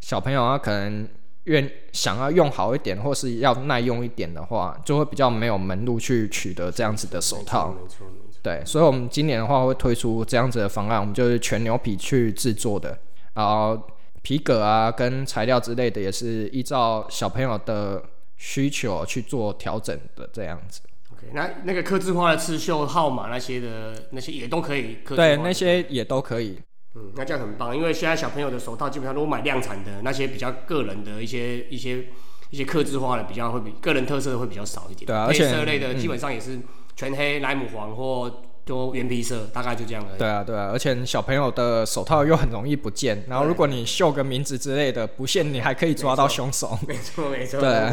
[0.00, 1.08] 小朋友啊可能。
[1.46, 7.68] 愿想要用好一点，或是要耐用一点的话，就会比较没有门路去取得这样子的手套。
[7.68, 8.40] 没错，没错。
[8.42, 12.98] 对，所以，我们今年的话会推出这样子的方案，我们就是全牛皮去制作的，
[13.34, 13.80] 然后
[14.22, 18.02] 皮革啊跟材料之类的也是依照小朋友的
[18.36, 20.80] 需求去做调整的这样子。
[21.16, 25.16] OK，那那个刻字化的刺绣号码那些的那些也都可以刻。
[25.16, 26.58] 对，那些也都可以。
[26.94, 32.04] 嗯，那这样很棒，因为现在小朋友的手套基本上如果买量产的那些比较个人的一些一些
[32.50, 35.06] 一些刻字化的比较会比个人特色的会比较少一点。
[35.06, 36.58] 对啊，而且色类的基本上也是
[36.94, 40.18] 全黑、莱姆黄或就原皮色，大概就这样而已。
[40.18, 46.78] 对啊，对啊，而且小朋友的手套又很容易不见，然后如果你绣个名字之类的，不限你还可以抓到凶手。
[46.88, 47.60] 没错，没错。
[47.60, 47.92] 对。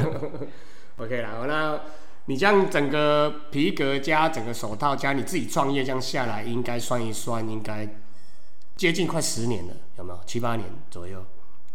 [0.97, 1.79] OK 啦，那
[2.25, 7.87] 你这样整个皮革加整个手套加你自己创业这样下来，应该算一算，应该。
[8.75, 11.23] 接近快十年了，有没有七八年左右？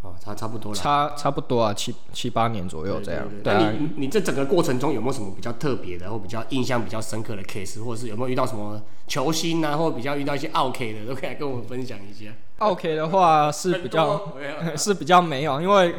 [0.02, 0.76] 哦，差差不多了。
[0.76, 3.24] 差差不多啊，七七八年左右这样。
[3.44, 12.32] 那你你这整个过程中有没有什么比较特别的，或比较印象比较深刻的 case，或者是有没有遇到什么球星啊，或比较遇到一些 OK 的，都可以跟我们分享一下。
[12.58, 14.34] OK 的话是比较
[14.76, 15.94] 是比较没有，因为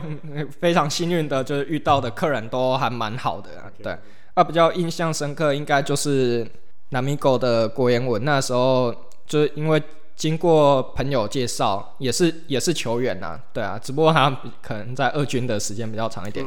[0.60, 3.72] 非常幸运的，就是遇到的客人都还蛮好的。
[3.82, 3.98] 对，
[4.34, 6.48] 啊，比较印象深刻应该就是
[6.90, 8.94] 南米狗的郭彦文，那时候
[9.26, 9.82] 就是因为。
[10.20, 14.30] 经过朋友介绍，也是也是球员呐，对啊，只不过他
[14.62, 16.46] 可能在二军的时间比较长一点，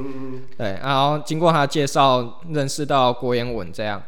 [0.58, 4.02] 对，然后经过他介绍认识到郭彦文这样，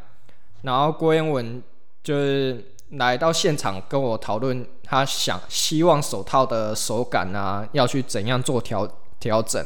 [0.60, 1.62] 然后郭彦文
[2.02, 8.86] 就是来到现场跟我讨论，他想希望手套的手感啊，要去怎样做调
[9.18, 9.64] 调整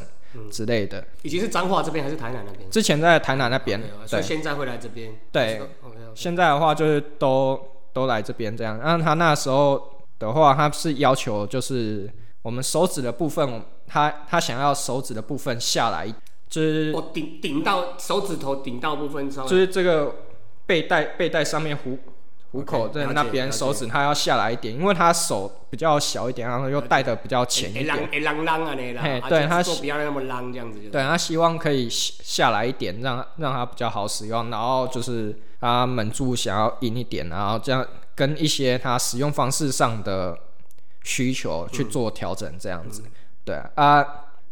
[0.51, 1.05] 之类的。
[1.21, 2.69] 已经是彰化这边还是台南那边？
[2.69, 5.13] 之前在台南那边，所以，现在会来这边。
[5.31, 5.61] 对，
[6.15, 7.59] 现在的话就是都。
[7.91, 9.83] 都来这边这样，然后他那时候
[10.19, 12.07] 的话，他是要求就是
[12.43, 16.07] 我们手指的部分，他他想要手指的部分下来，
[16.47, 20.15] 就是我顶顶到手指头顶到部分，就是这个
[20.67, 21.97] 背带背带上面虎
[22.51, 35.35] 虎口在那边手指，他要下来一点，因为他手比较小一点，然后又带的比较浅一点，啷啷啊那啦，对他不要那么啷这样子，对他希望可以下来一点，让让他比较好使用，然后就是。
[35.61, 37.85] 他门柱想要硬一点，然后这样
[38.15, 40.33] 跟一些他使用方式上的
[41.03, 43.03] 需求去做调整，这样子，
[43.43, 44.05] 对啊，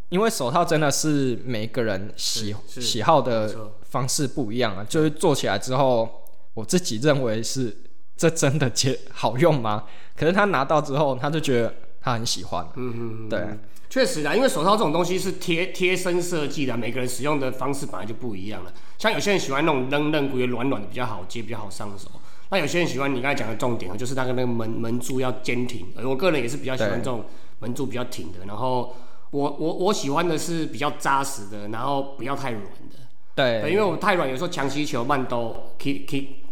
[0.09, 7.73] 因为手套真的是每个人喜喜好的方式不一样啊，就是做起来之后，我自己认为是
[8.17, 9.83] 这真的接好用吗？
[10.17, 13.47] 可是他拿到之后，他就觉得他很喜欢，嗯嗯嗯，对。
[13.89, 18.73] 确实啊，因为手套这种东西是贴贴身设计的，每个人使用的方式本来就不一样了。
[18.97, 22.09] 像有些人喜欢那种嫩嫩、骨软软的，比较好接，比较好上手。
[22.49, 25.87] 那有些人喜欢你刚才讲的重点啊，就是那个那个门门柱要坚挺。
[26.03, 27.23] 我个人也是比较喜欢这种
[27.59, 28.39] 门柱比较挺的。
[28.45, 28.93] 然后
[29.31, 32.97] 我我我喜欢的是比较扎实的，然后不要太软的。
[33.37, 36.03] 对，因为我们太软，有时候强击球慢都 k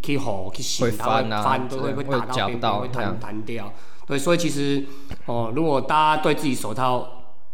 [0.03, 3.73] k 吼 k 洗，它会翻，都会会打到边边，会弹弹掉。
[4.05, 4.85] 对，所以其实
[5.25, 7.07] 哦，如果大家对自己手套，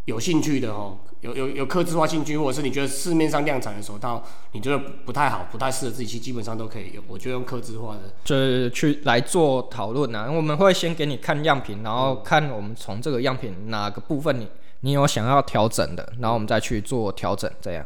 [0.04, 7.02] 有兴趣的哦，有有有刻字化兴趣，或者是你觉得市面上量产的手套，你觉得不太好，不太适合自己，其实基本上都可以用。
[7.08, 10.30] 我觉得用刻字化的，就是去来做讨论啊。
[10.30, 14.46] 我们会先给你看样品，然后看我们从这个样品哪个部分你
[14.82, 17.86] 你有想要调整的，然后我们再去做调整，这样。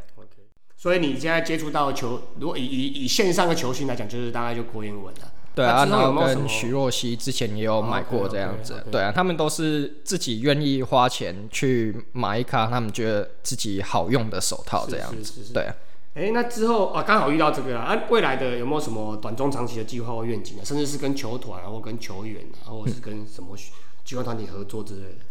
[0.86, 5.32] 所以你现在接触到球，如果以以以线上的球星来讲，就是大概就郭彦文了。
[5.56, 15.74] 对啊，然后有没有什么跟徐若曦之前也有买过这样子对啊，他们都是自己愿意花钱去买一卡他们觉得自己好用的手套这样子，是是是是对啊。
[16.14, 20.62] 哎，那之后啊，刚好遇到这个啊，啊未来的有没有什么短中长期的计划或愿景啊？
[20.64, 23.58] 甚至是跟球团啊，或跟球员啊，或者是跟什么
[24.04, 25.26] 机关团体合作之类的？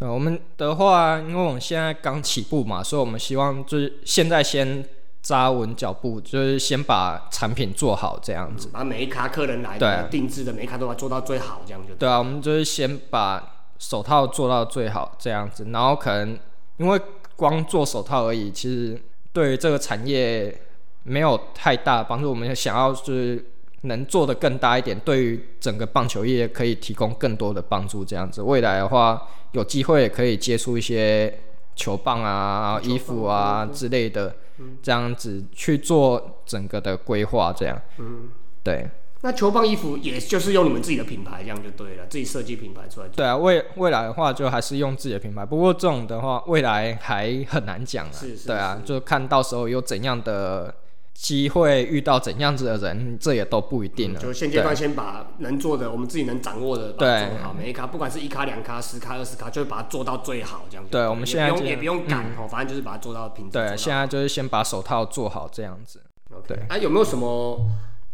[0.00, 4.82] 呃，我们的话，因为我们现在刚起步嘛，所以我们希望就是现在先
[5.20, 8.70] 扎稳脚步，就是先把产品做好这样子。
[8.72, 11.98] 把每一卡客人来对的定制的每一卡都要做到最好，这样就对。
[11.98, 16.38] 对啊，我们就是先把手套做到最好这样子，然后可能
[16.78, 17.00] 因为
[17.36, 18.98] 光做手套而已，其实
[19.34, 20.62] 对于这个产业
[21.02, 22.30] 没有太大的帮助。
[22.30, 23.44] 我们想要就是
[23.82, 28.02] 能做的更大一点，对于整个棒球业可以提供更多的帮助。
[28.02, 31.40] 这样子，未来的话有机会也可以接触一些
[31.74, 34.34] 球棒啊、棒衣服啊之类的，
[34.82, 37.52] 这样子去做整个的规划。
[37.52, 38.28] 这样，嗯，
[38.62, 38.88] 对。
[39.22, 43.16] 那球棒衣服也就是用你们自己的品牌，这样就对了，自己设计品牌出来做。
[43.16, 48.12] 对啊，未未来的话就还是用自己的品牌，不过这种的话未来还很难讲啊。
[48.12, 50.74] 是是对啊，就看到时候有怎样的
[51.20, 54.18] 机会，遇到怎样子的人，这也都不一定了。
[54.18, 57.52] 就现阶段先把能做的，我们自己能掌握的，对做好。
[57.52, 63.50] 每一卡，不管是一卡、两卡、十卡、二十卡，就会把它做到最好，这样子对我们现在也不用也不用赶哦，反正就是把它做到平。
[63.50, 66.00] 对，现在就是先把手套做好这样子。
[66.48, 67.68] 对啊，有没有什么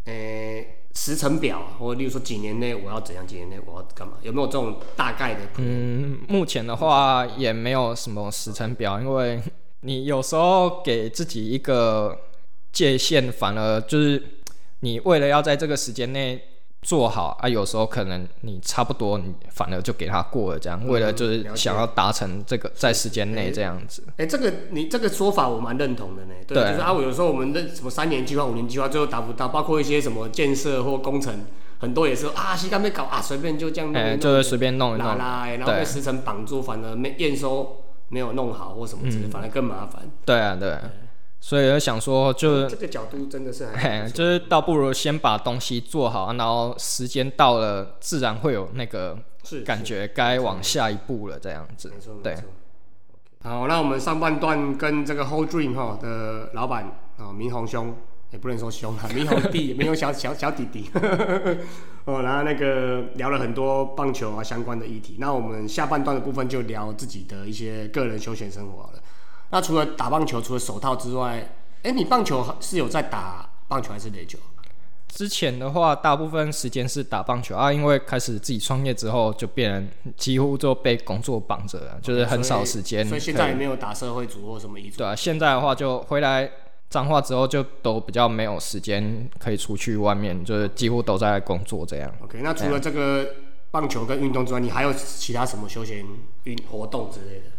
[0.04, 4.14] 呃时程表啊，或者例如说几年内我要怎样，几年内我要干嘛？
[4.22, 5.40] 有没有这种大概的？
[5.58, 9.40] 嗯，目前的话也没有什么时程表，因为
[9.82, 12.18] 你有时候给自己一个
[12.76, 14.22] 界限，反而就是
[14.80, 16.38] 你为了要在这个时间内
[16.82, 24.04] 做好啊，有时候可能你差不多，你反而就给他过了，这样，为了就嗯了解是想要达成这个在时间内这样子。
[24.18, 26.34] 哎、这个你这个说法我蛮认同的呢。
[26.46, 31.46] 对，对就是啊，我有时候我们的什么三年计划、五年计划，最后达不到，包括一些什么建设或工程，
[31.78, 35.06] 很多也是啊，膝盖没搞啊，随便就这样弄一哎、弄，就是随便弄一弄。
[35.08, 40.02] 拉拉、欸然后被对时程绑住，反而没验收没有弄好或什么之嗯类，反而更麻烦。
[40.24, 40.82] 对啊，对啊，
[41.46, 42.68] 所以就想说就。
[42.68, 43.68] 这个角度真的是
[44.12, 52.14] 就是倒不如先把东西做好，然后时间到了，自然会有那个是感觉该往下一步了，这样子没错，。
[52.16, 52.42] 没对错。
[53.44, 57.94] 好，那我们上半段跟这个 Whole Dream 哈的老板啊，明宏兄，
[58.32, 60.90] 也不能说兄啊，明宏弟，明宏小小小弟弟，
[62.06, 65.18] 哦，然后那个聊了很多棒球啊相关的议题。
[65.20, 68.98] 那我们下半段的部分就聊自己的一些个人休闲生活好了。
[69.50, 74.38] 那除了打棒球，除了手套之外，哎、你棒球是有在打棒球还是垒球？
[75.08, 83.06] 之前的话，大部分时间是打棒球啊，因为开始自己创业之后，就变成几乎就被工作绑着了，就是很少时间。
[83.06, 84.98] 所以现在也没有打社会组或什么乙组。
[84.98, 86.50] 对啊，现在的话就回来
[86.90, 92.12] 彰化之后，就都比较没有时间可以出去外面，就是几乎都在工作这样。
[92.22, 93.26] OK，那除了这个
[93.70, 96.04] 棒球跟运动之外，你还有其他什么休闲
[96.42, 97.55] 运活动之类的？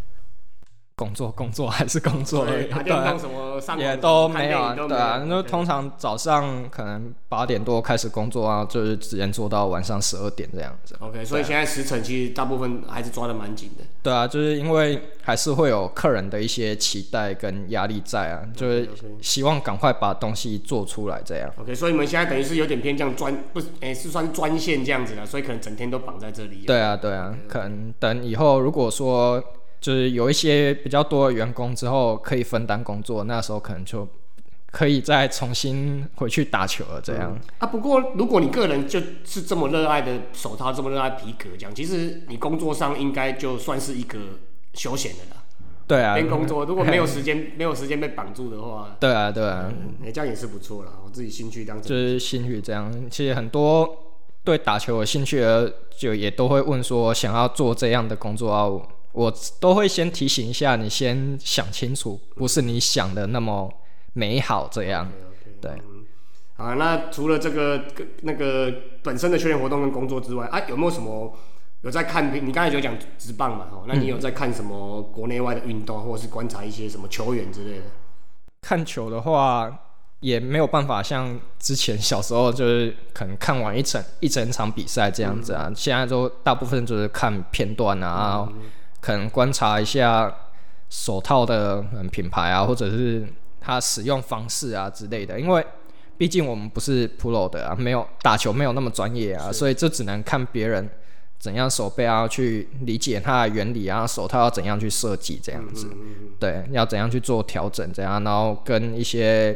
[0.99, 10.95] 工作工作还是工作而已，打对啊什么上网也都没有对啊，那通常早上可能八点多开始工作啊，就是直接做到晚上十二点这样子。
[10.99, 13.83] OK，所以现在时辰其实大部分还是抓的蛮紧的。
[14.01, 18.89] 对啊，就是因为还是会有客人的一些期待跟压力在啊，就是
[19.21, 21.47] 希望赶快把东西做出来这样。
[21.57, 26.63] OK，所以你们现在等于是有点偏向专，不是，哎、是算专线这样子的，所以可能整天都绑在这里。
[26.65, 29.43] 对啊，对啊，可能等以后如果说
[29.79, 34.07] 就是有一些比较多的员工之后可以分担工作，那时候可能就
[34.71, 37.37] 可以再重新回去打球了这样。
[37.59, 44.19] 啊，不过如果你个人就是这么热爱的手套，这么热爱皮革这样，其实你工作上应该就算是一个
[44.73, 45.43] 休闲的啦。
[45.87, 49.71] 对啊，边工作，如果没有时间， 没有时间被绑住的话，对啊，对啊，
[50.03, 50.91] 哎、这样也是不错啦。
[51.05, 52.93] 我自己兴趣当中就是兴趣这样。
[53.09, 53.89] 其实很多
[54.43, 58.69] 对打球有兴趣的，就也都会问说想要做这样的工作啊，
[59.17, 63.67] 我我都会先提醒一下你，先想清楚，不是你想的那么
[64.13, 65.09] 美好这样。
[65.59, 66.05] 对嗯
[66.55, 67.85] 好，那除了这个
[68.21, 68.71] 那个
[69.03, 71.35] 本身的训练活动跟工作之外，啊，有没有什么
[71.81, 72.33] 有在看？
[72.45, 77.85] 你刚才有讲直棒嘛，哦，那你有在看什么国内外的运动，或者是观察一些什么球员之类的？
[78.61, 79.71] 看球的话，
[80.19, 85.71] 也没有办法像之前小时候就是可能看完一整一整场比赛这样子啊。
[85.75, 88.49] 现在都大部分就是看片段啊，
[88.99, 90.33] 可能观察一下
[90.89, 93.27] 手套的嗯品牌啊，或者是
[93.59, 95.39] 它使用方式啊之类的。
[95.39, 95.65] 因为
[96.17, 100.89] 毕竟我们不是 pro 的啊，没有打球没有那么专业啊，所以这只能看别人
[101.37, 105.87] 怎样手背啊，去理解它的原理啊，手套要怎样去设计这样子。
[106.39, 109.55] 对，要怎样去做调整，怎样，然后跟一些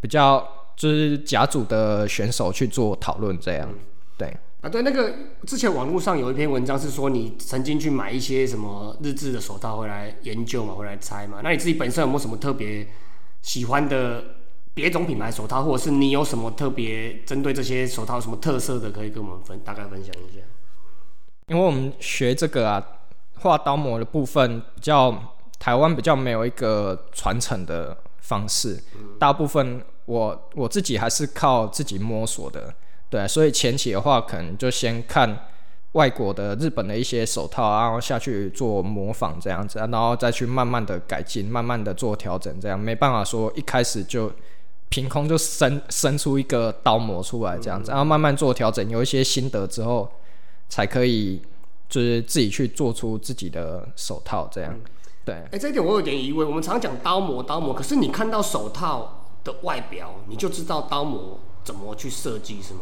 [0.00, 0.46] 比较
[0.76, 3.68] 就是甲组的选手去做讨论，这样，
[4.16, 4.34] 对。
[4.60, 5.14] 啊，对，那个
[5.46, 11.38] 之前网络上有一篇文章是说你曾经去买一些什么日制的手套回来研究嘛，回来拆嘛。
[11.44, 12.84] 那你自己本身有没有什么特别
[13.40, 14.24] 喜欢的
[14.74, 20.40] 别种品牌手套，或者是你有什么特别针对这些手套什么特色的，可以跟我们分大概分享一下？
[21.46, 22.84] 因为我们学这个啊，
[23.36, 28.82] 画刀模的部分比较台湾比较没有一个传承的方式，
[29.20, 32.74] 大部分我我自己还是靠自己摸索的。
[33.10, 35.46] 对，所以前期的话，可能就先看
[35.92, 44.30] 外国的日本的一些手套，然后下去做模仿这样子，然后再去慢慢的改进，慢慢的做调整，这样没办法说一开始就
[44.90, 50.10] 凭空就生生出一个刀模出来这样子，然后慢慢做调整，有一些心得之后，
[50.68, 51.40] 才可以
[51.88, 54.78] 就是自己去做出自己的手套这样。
[55.24, 62.80] 对，哎，这一点我有点疑问，我们常讲刀模刀模，可是你看到手套的外表，你就知道刀模怎么去设计是吗？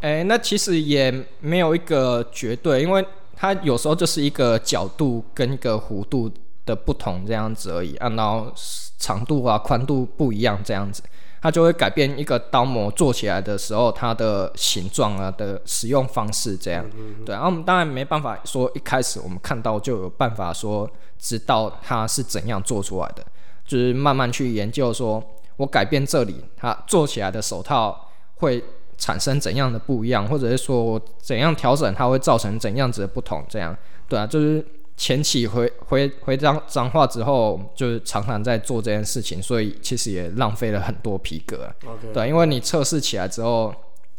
[0.00, 6.30] 哎，那其实也没有一个绝对，因为它有时候就是一个角度跟一个弧度
[6.64, 8.52] 的不同这样子而已，啊，然后
[8.98, 11.02] 长度啊、宽度不一样这样子，
[11.42, 16.84] 它就会改变一个刀模做起来的时候它的形状啊的使用方式这样。
[17.26, 20.88] 对，然后我们当然没办法说一开始我们看到就有办法说
[21.18, 23.24] 知道它是怎样做出来的，
[23.64, 25.20] 就是慢慢去研究，说
[25.56, 28.62] 我改变这里，它做起来的手套会。
[28.98, 33.42] 产生怎样的不一样，或者是说怎样调整，它会造成怎样子的不同？
[33.48, 33.74] 这样，
[34.08, 34.62] 对啊，就是
[34.96, 41.72] 前期回回回脏脏话之后，就是常常在做这件事情，所以其实也浪费了很多皮革。
[42.12, 43.72] 对，因为你测试起来之后，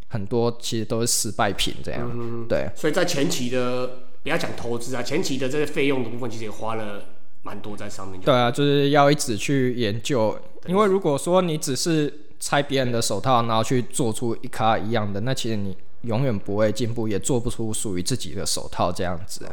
[0.07, 2.47] 很多其实都是失败品，这样。
[2.47, 3.87] 对，所以在前期的
[4.23, 7.03] 不要讲投资啊，前期的这个费用的部分，其实也花了
[7.43, 8.21] 蛮多在上面。
[8.21, 19.45] 对啊，就是要一直去研究，因为如果说你只是拆别人的手套，然后去做出一卡一样的，那其实你永远不会进步，也做不出属于自己的手套这样子。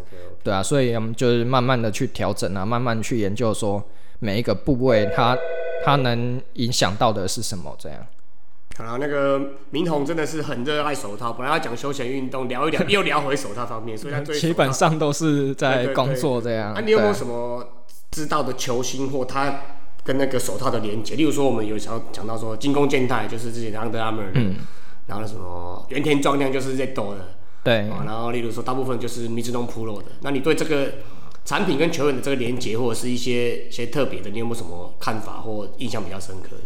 [0.44, 3.82] 对啊，所以我们就是慢慢的去调整啊，慢慢去研究说
[4.20, 5.36] 每一个部位它
[5.84, 8.06] 它能影响到的是什么这样。
[8.78, 16.72] 好，那个明宏真的是很热爱手套，本来要讲休闲运动，聊一聊又聊回手套方面，所以他基本上都是在工作这样。
[16.74, 17.66] 那你有没有什么
[18.12, 19.60] 知道的球星或他？
[20.06, 24.54] 跟那个手套的连接，例如说我们有时候讲到说精工健太就是自己的 Under Armour，嗯，
[25.08, 27.34] 然后什么原田壮亮就是 Zdo 的，
[27.64, 30.92] 对，然后例如说大部分就是 Mizuno Pro 的，那你对这个
[31.44, 36.62] 产品跟球员的这个连接或者是一些一些特别的，你有没有什么看法或印象比较深刻的？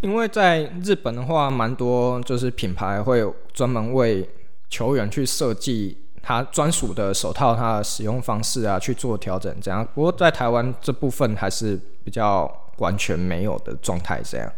[0.00, 3.22] 因为在日本的话，蛮多就是品牌会
[3.52, 4.26] 专门为
[4.70, 5.98] 球员去设计。
[6.24, 9.86] 它专属的手套，它的使用方式啊，去做调整，这样。
[9.94, 14.50] 不过在台湾这部分还是比较完全没有的状态，这样。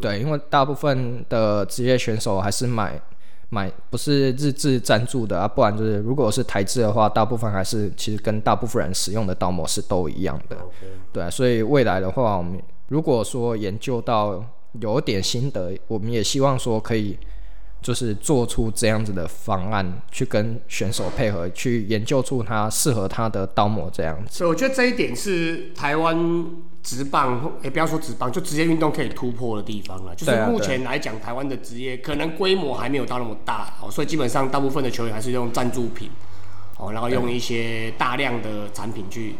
[0.00, 3.00] 对，因为大部分的职业选手还是买
[3.48, 10.56] 买不是日制赞助的啊，不然就是如果是台制的话，大部分还是其实跟大部分人使用的刀模是都一样的。
[11.12, 14.44] 对，所以未来的话，我们如果说研究到
[14.80, 17.18] 有点心得，我们也希望说可以。
[17.80, 24.38] 就是做出这样子的方案，去跟选手配合，去研究出他适合他的刀模这样子。
[24.38, 26.46] 所以我觉得这一点是台湾
[26.82, 30.14] 职棒，也不要说职棒，就职业运动可以突破的地方了。
[30.14, 36.10] 就是目前来讲，台湾的职业可能规模还没有到那么大，哦，所以基本上大部分的球员还是用赞助品，
[36.78, 39.36] 哦，然后用一些大量的产品去。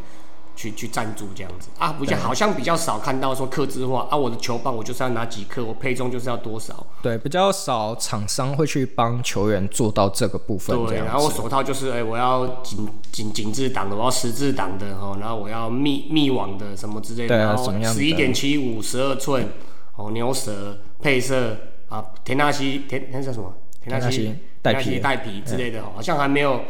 [0.59, 6.85] 去去赞助这样子啊，不像好像比较少看到说刻字化啊，我的球棒我就是要拿几克，我配重就是要多少。
[7.01, 10.77] 对，比较少厂商会去帮球员做到这个部分。
[10.87, 19.49] 对，然后我手套就是哎，我要紧紧紧致挡的，我要十字挡的哦，然后我要密密网的什么之类的，然后十一点七五十二寸
[19.95, 21.57] 哦，牛舌配色
[21.89, 23.55] 啊，田纳西田那叫什么？
[23.81, 26.61] 田纳西带皮带皮之类的，好像还没有。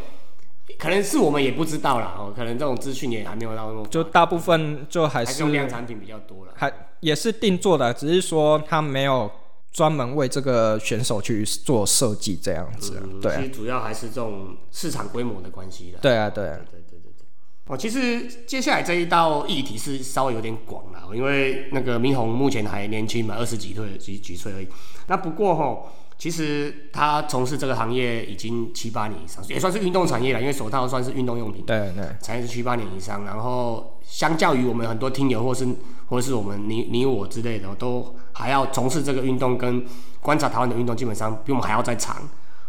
[0.78, 3.84] 可能是我们也不知道啦，哦，可能这种资讯也还没有到那么。
[3.88, 9.28] 就大部分就还是用量产品比较多了，还也是定做的，只是说他没有
[9.72, 13.02] 专门为这个选手去做设计这样子。
[13.20, 15.98] 对，其实主要还是这种市场规模的关系的。
[16.00, 17.26] 对啊，对，对对对对。
[17.66, 24.68] 哦，其实接下来这一道议题是稍微有点广了，因为那个明宏目前还年轻嘛，二十几岁几几岁而已。
[25.08, 25.90] 那不过哈。
[26.18, 31.64] 其实他从事这个行业已经七八年以上，也算是运动产业了，因为手套算是运动用品。
[31.64, 33.24] 对对，产业是七八年以上。
[33.24, 35.64] 然后相较于我们很多听友，或是
[36.08, 39.86] 或者是我们你你我之类的，都还要从事这个运动跟
[40.20, 42.16] 观察台湾的运动，基本上比我们还要再长。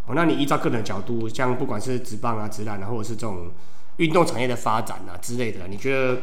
[0.06, 3.50] 哦，那你依照个人的角度，像不管是直棒啊、直篮啊，或者是这种
[3.97, 6.22] 运动产业的发展啊之类的，你觉得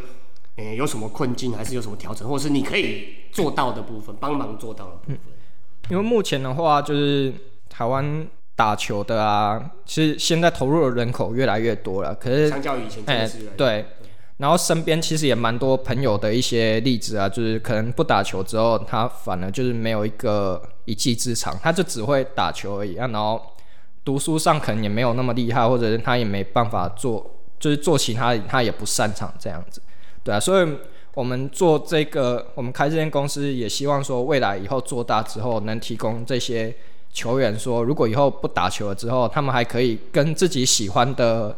[0.57, 5.18] 呃有什么困境，还是有什么调整，或者是你可以做到的部分，帮忙做到的部分？
[5.89, 7.32] 因为目前的话，就是
[7.68, 13.84] 台湾打球的啊，其实现在投入的人口越来越多了，可是相较于以前真哎对，
[14.39, 23.41] 然后身边其实也蛮多朋友的一些例子啊，就是可能不打球之后，他反而就是没有一个一技之长，他就只会打球而已啊，然后
[24.05, 29.80] 读书上可能也没有那么厉害，或者是他也没办法做，就是做其他他也不擅长这样子，
[30.24, 30.68] 对啊，所以
[31.16, 36.76] 我们做这个，我们开这间公司也希望说，未来以后做大之后，能提供这些
[37.10, 41.56] 球员说，如果以后不打球了之后，他们还可以跟自己喜欢的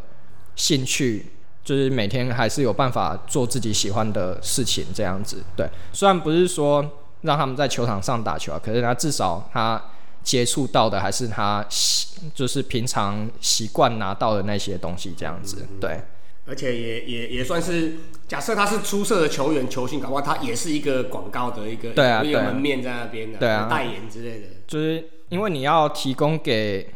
[0.54, 1.26] 兴趣，
[1.64, 5.42] 就是每天还是有办法做自己喜欢的事情，这样子。
[5.56, 6.88] 对，虽然不是说
[7.22, 9.82] 让他们在球场上打球啊，可是他至少他
[10.22, 15.66] 接触到的还是他习，就是平常习惯拿到的那些东西，这样子。
[15.80, 16.00] 对。
[16.46, 17.92] 而且也也也算是，
[18.28, 23.66] 假设他是出色的球员、球星，搞不好他也是一个广告的一个对啊有一个门面在那边的，对啊。
[23.70, 24.46] 代言之类的。
[24.66, 26.86] 就是因为你要提供给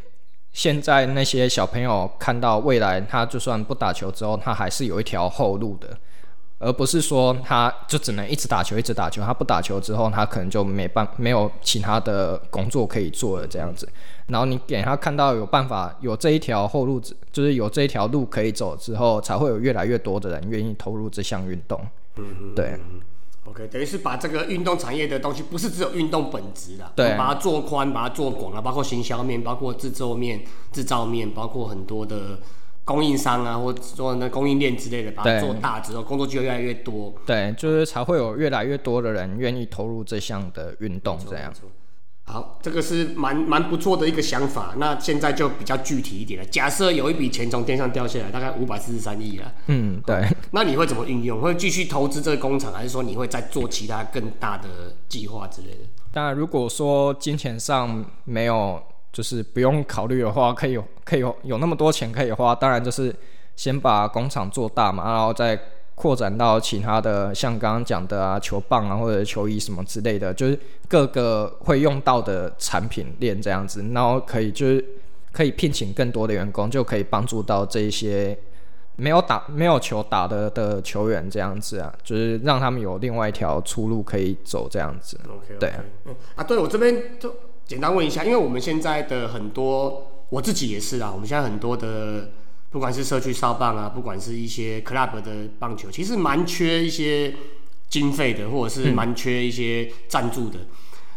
[0.53, 5.97] 现在那些小朋友看到未来，他就算不打球之后，他还是有一条后路的，
[6.63, 9.21] 而不是说他就只能一直打球，一直打球。
[9.23, 13.89] 他不打球之后，他可能就没办没有其他的工作可以做了这样子。
[14.29, 17.01] 然后你给他看到有办法有这一条后路，
[17.33, 21.81] 就是有这一条路可以走之后，才会有越来越多的人愿意投入这项运动。
[22.17, 22.79] 嗯对。
[23.45, 32.39] OK，等于是把这个运动产业的东西，不是只有运动本质啦，对把它做宽，把它做广啊，包括行销面，包括制作面、制造面，包括很多的
[32.85, 37.15] 供应商啊，或者说那供应链之类的，把它做大之后，工作机会越来越多。
[37.25, 41.53] 对，就是才会有越来越多的人愿意投入这项的运动，这样。
[42.25, 44.75] 好，这个是蛮蛮不错的一个想法。
[44.79, 46.47] 那现在就比较具体一点了。
[46.47, 50.25] 假设有一笔钱从天上掉下来，大概五百四十三亿了，嗯，对。
[50.53, 51.41] 那你会怎么运用？
[51.41, 54.69] 会继续投资这个工厂，还是说你会再做其他更大的
[55.09, 55.79] 计划之类的？
[56.13, 58.81] 当然，如果说金钱上没有，
[59.13, 63.15] 就是不用考虑的话，可以有可以有有那么多钱可以花，当然就是
[63.55, 65.59] 先把工厂做大嘛，然后再
[65.95, 70.59] 扩展到其他的，像刚刚讲的啊，球棒啊或者球衣什么之类的，就是
[70.89, 74.85] 各个会用到的产品链这样子，然后可以就是
[75.31, 78.37] 可以聘请更多的员工，就可以帮助到这一些
[78.97, 85.21] 没有打没有球打的的球员这样子啊，就是让他们有另外一条出路可以走这样子。
[85.29, 87.33] OK，, 对啊嗯啊，对我这边就
[87.73, 92.31] 简单问一下，因为我们现在的很多，我自己也是啊，我们现在很多的，
[92.69, 97.33] 不管是社区少棒啊，不管是一些 club 的棒球，其实蛮缺一些
[97.89, 100.59] 经费的，或者是蛮缺一些赞助的。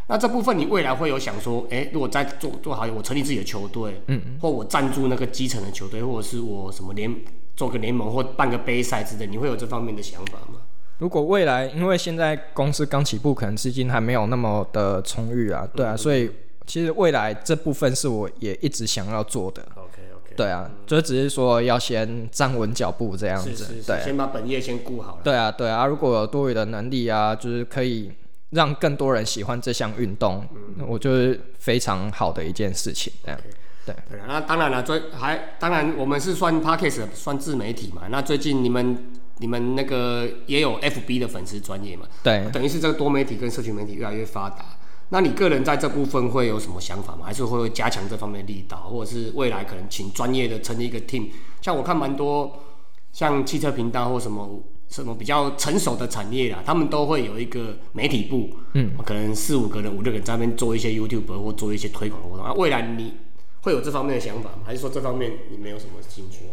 [0.07, 7.13] 那这部分你未来会有想说，哎、如果再做做好，我成立自己的球队，嗯，或我赞助那个基层的球队，或者是我什么联
[7.57, 10.61] 做个联盟或办个杯赛之类，你会有这方面的想法吗？
[10.99, 16.31] 如果未来，因为现在公司刚起步，可能资金还没有那么的充裕啊，对啊，所以
[16.65, 25.21] 其实未来这部分是我也一直想要做的，OK OK，对啊，就只是说要先站稳脚步这样子，是是是，对啊先把本业先顾好了。
[25.23, 28.11] 对啊，对啊，如果有多余的能力啊，就是可以
[28.51, 30.45] 让更多人喜欢这项运动，
[30.77, 33.39] 嗯我觉得非常好的一件事情，这样。
[33.85, 38.03] 对啊，那当然了，最还当然我们是算 podcast 算自媒体嘛。
[38.09, 38.97] 那最近你们
[39.37, 42.07] 你们那个也有 FB 的粉丝专业嘛？
[42.23, 44.65] 对，等于是这个多媒体跟社群媒体越来越发达。
[45.09, 47.25] 那你个人在这部分会有什么想法吗？
[47.25, 51.29] 还是会加强这方面的力道，或者是未来可能请专业的成立一个 team？
[51.61, 52.63] 像我看蛮多
[53.11, 62.45] 像汽车频道或什么什么比较成熟的产业啦，他们都会有一个媒体部，嗯，可能四五个人、五六个人在那边做一些 YouTube 或做一些推广活动。
[62.45, 63.13] 啊，未来你
[63.61, 64.59] 会有这方面的想法吗？
[64.65, 66.45] 还是说这方面你没有什么兴趣？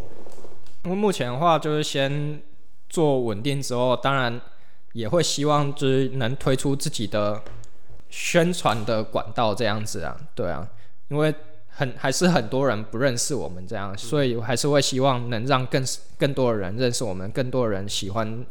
[0.83, 2.41] 因为目前的话，就是先
[2.89, 4.39] 做稳定之后，当然
[4.93, 7.41] 也会希望就是能推出自己的
[8.15, 10.67] 宣传的管道这样子啊，对啊，
[11.07, 11.33] 因为
[11.69, 15.83] 很还是很多人不认识我们这样，所以还是会希望能让更
[16.19, 18.45] 更多的人认识我们，更多的人喜欢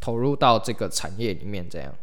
[0.00, 1.94] 投入到这个产业里面这样。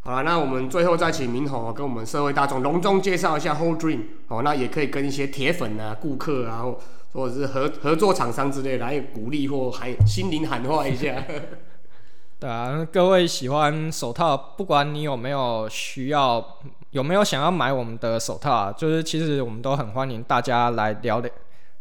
[0.00, 6.80] 好了，那我们最后再请明宏哦跟我们社会大众隆重介绍一下 Whole Dream 哦，那也可以跟一些铁粉啊、顾客啊，或
[7.12, 11.22] 或者是合合作厂商之类来鼓励或喊心灵喊话一下。
[12.42, 16.44] 对啊，各位喜欢手套，不管你有没有需要，
[16.90, 21.30] 有没有想要买我们的手套啊，就是其实我们都很欢迎大家来聊聊，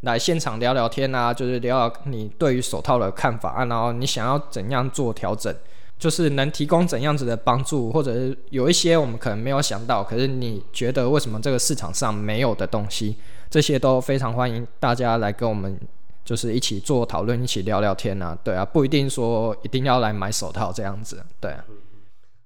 [0.02, 5.52] 来现场聊聊天啊，就是聊聊你对于手套的看法啊，然后你想要怎样做调整，
[5.98, 13.16] 就是能提供怎样子的帮助，或者是有一些我们可能没有想到，可是你觉得为什么这个市场上没有的东西，
[13.50, 15.80] 这些都非常欢迎大家来跟我们。
[16.24, 21.64] 就是一起做讨论，一起聊聊天啊，对啊，不一定说一定要来买手套这样子，对啊。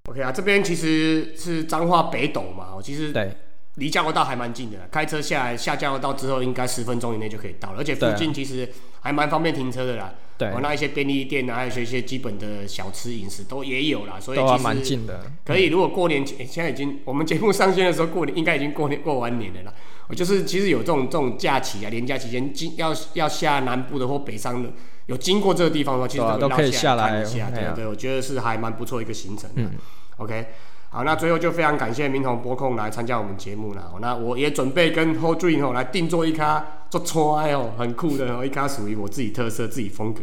[0.10, 3.36] OK 啊，这边其实是彰化北斗嘛，哦，其实对
[3.76, 8.70] 离加油道还蛮近的啦，开车下来下加油道之后，应该十分钟以内就可以到了，而且附近其实
[9.02, 10.14] 还蛮方便停车的啦。
[10.38, 15.32] 对哦，，那一些便利店啊，还有一些基本的小吃饮食都也有啦，所以蛮近的。
[15.46, 15.68] 可以。
[15.68, 19.74] 如果过年前、诶现在已经我们节目上线的时候，过年应该已经过年过完年了啦。
[20.08, 24.70] 我就是其实有这种这种假期啊，年假期间经要要下南部的或北上的，
[25.08, 29.62] 有经过这个地方的话，其实都可以下来看一下，对对，我觉得是还蛮不错一个行程的。
[29.62, 29.72] 嗯
[30.18, 30.46] OK，
[30.96, 33.82] 好，那最后就非常感谢明宏播控来参加我们节目了。
[33.94, 40.22] 哦那我也准备跟 Hold Dream 哦来定做一卡做穿哦，很酷的哦，一卡属于我自己特色、自己风格、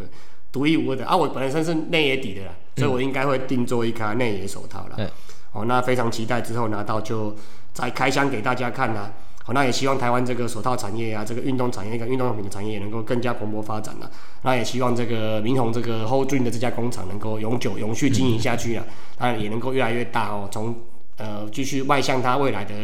[0.51, 1.15] 独一无二的啊。
[1.15, 4.95] 我本身是内野底的啦，所以我应该会定做一卡内野手套啦。
[4.97, 5.07] 对
[5.53, 7.37] 哦，那非常期待之后拿到就
[7.75, 9.11] 再开箱给大家看啦。
[9.45, 14.11] 好，那也希望台湾这个手套产业啊，这个运动产业跟运动用品的产业能够更加蓬勃发展啦。
[14.43, 18.85] 那也希望这个明宏这个 Hold Dream 的这家工厂能够永久永续经营下去啊，
[19.17, 20.75] 它也能够越来越大哦，从
[21.17, 22.75] 呃继续迈向它未来的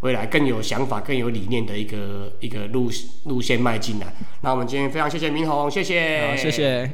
[0.00, 2.90] 未来更有想法、更有理念的一个一个路
[3.24, 4.12] 路线迈进啊。
[4.42, 6.50] 那我们今天非常谢谢明宏，谢谢，好，谢。
[6.50, 6.92] 谢。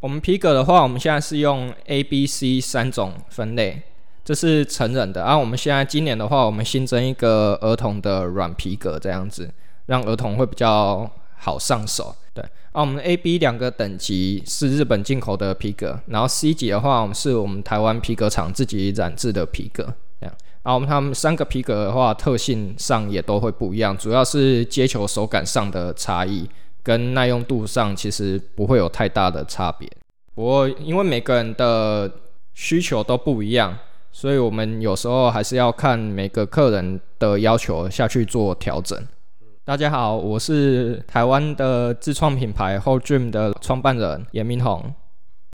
[0.00, 3.82] 我们皮革的话，我们现在是用 A、B、C 三种分类，
[4.24, 5.22] 这是成人的。
[5.22, 9.48] 然、后我们现在今年的话，我们新增一个儿童的软皮革，这样子
[9.86, 12.14] 让儿童会比较好上手。
[12.34, 12.42] 对，
[12.72, 19.84] 啊，我们 A、B 两个等级是日本进口的皮革，然后 C 级的话，我们是我们台湾皮革厂自己染制的皮革，
[20.20, 20.34] 这样。
[20.62, 26.48] 然后我们他们三个皮革的话，特性上也都会不一样，主要是接球手感上的差异。
[26.84, 29.88] 跟耐用度上其实不会有太大的差别。
[30.34, 32.10] 不过因为每个人的
[32.54, 33.78] 需求都不一样，
[34.14, 38.96] 所以我们有时候还是要看每个客人的要求下去做调整。
[39.64, 44.92] 大家好，我是台湾的自创品牌 Whole Dream 的创办人严明宏。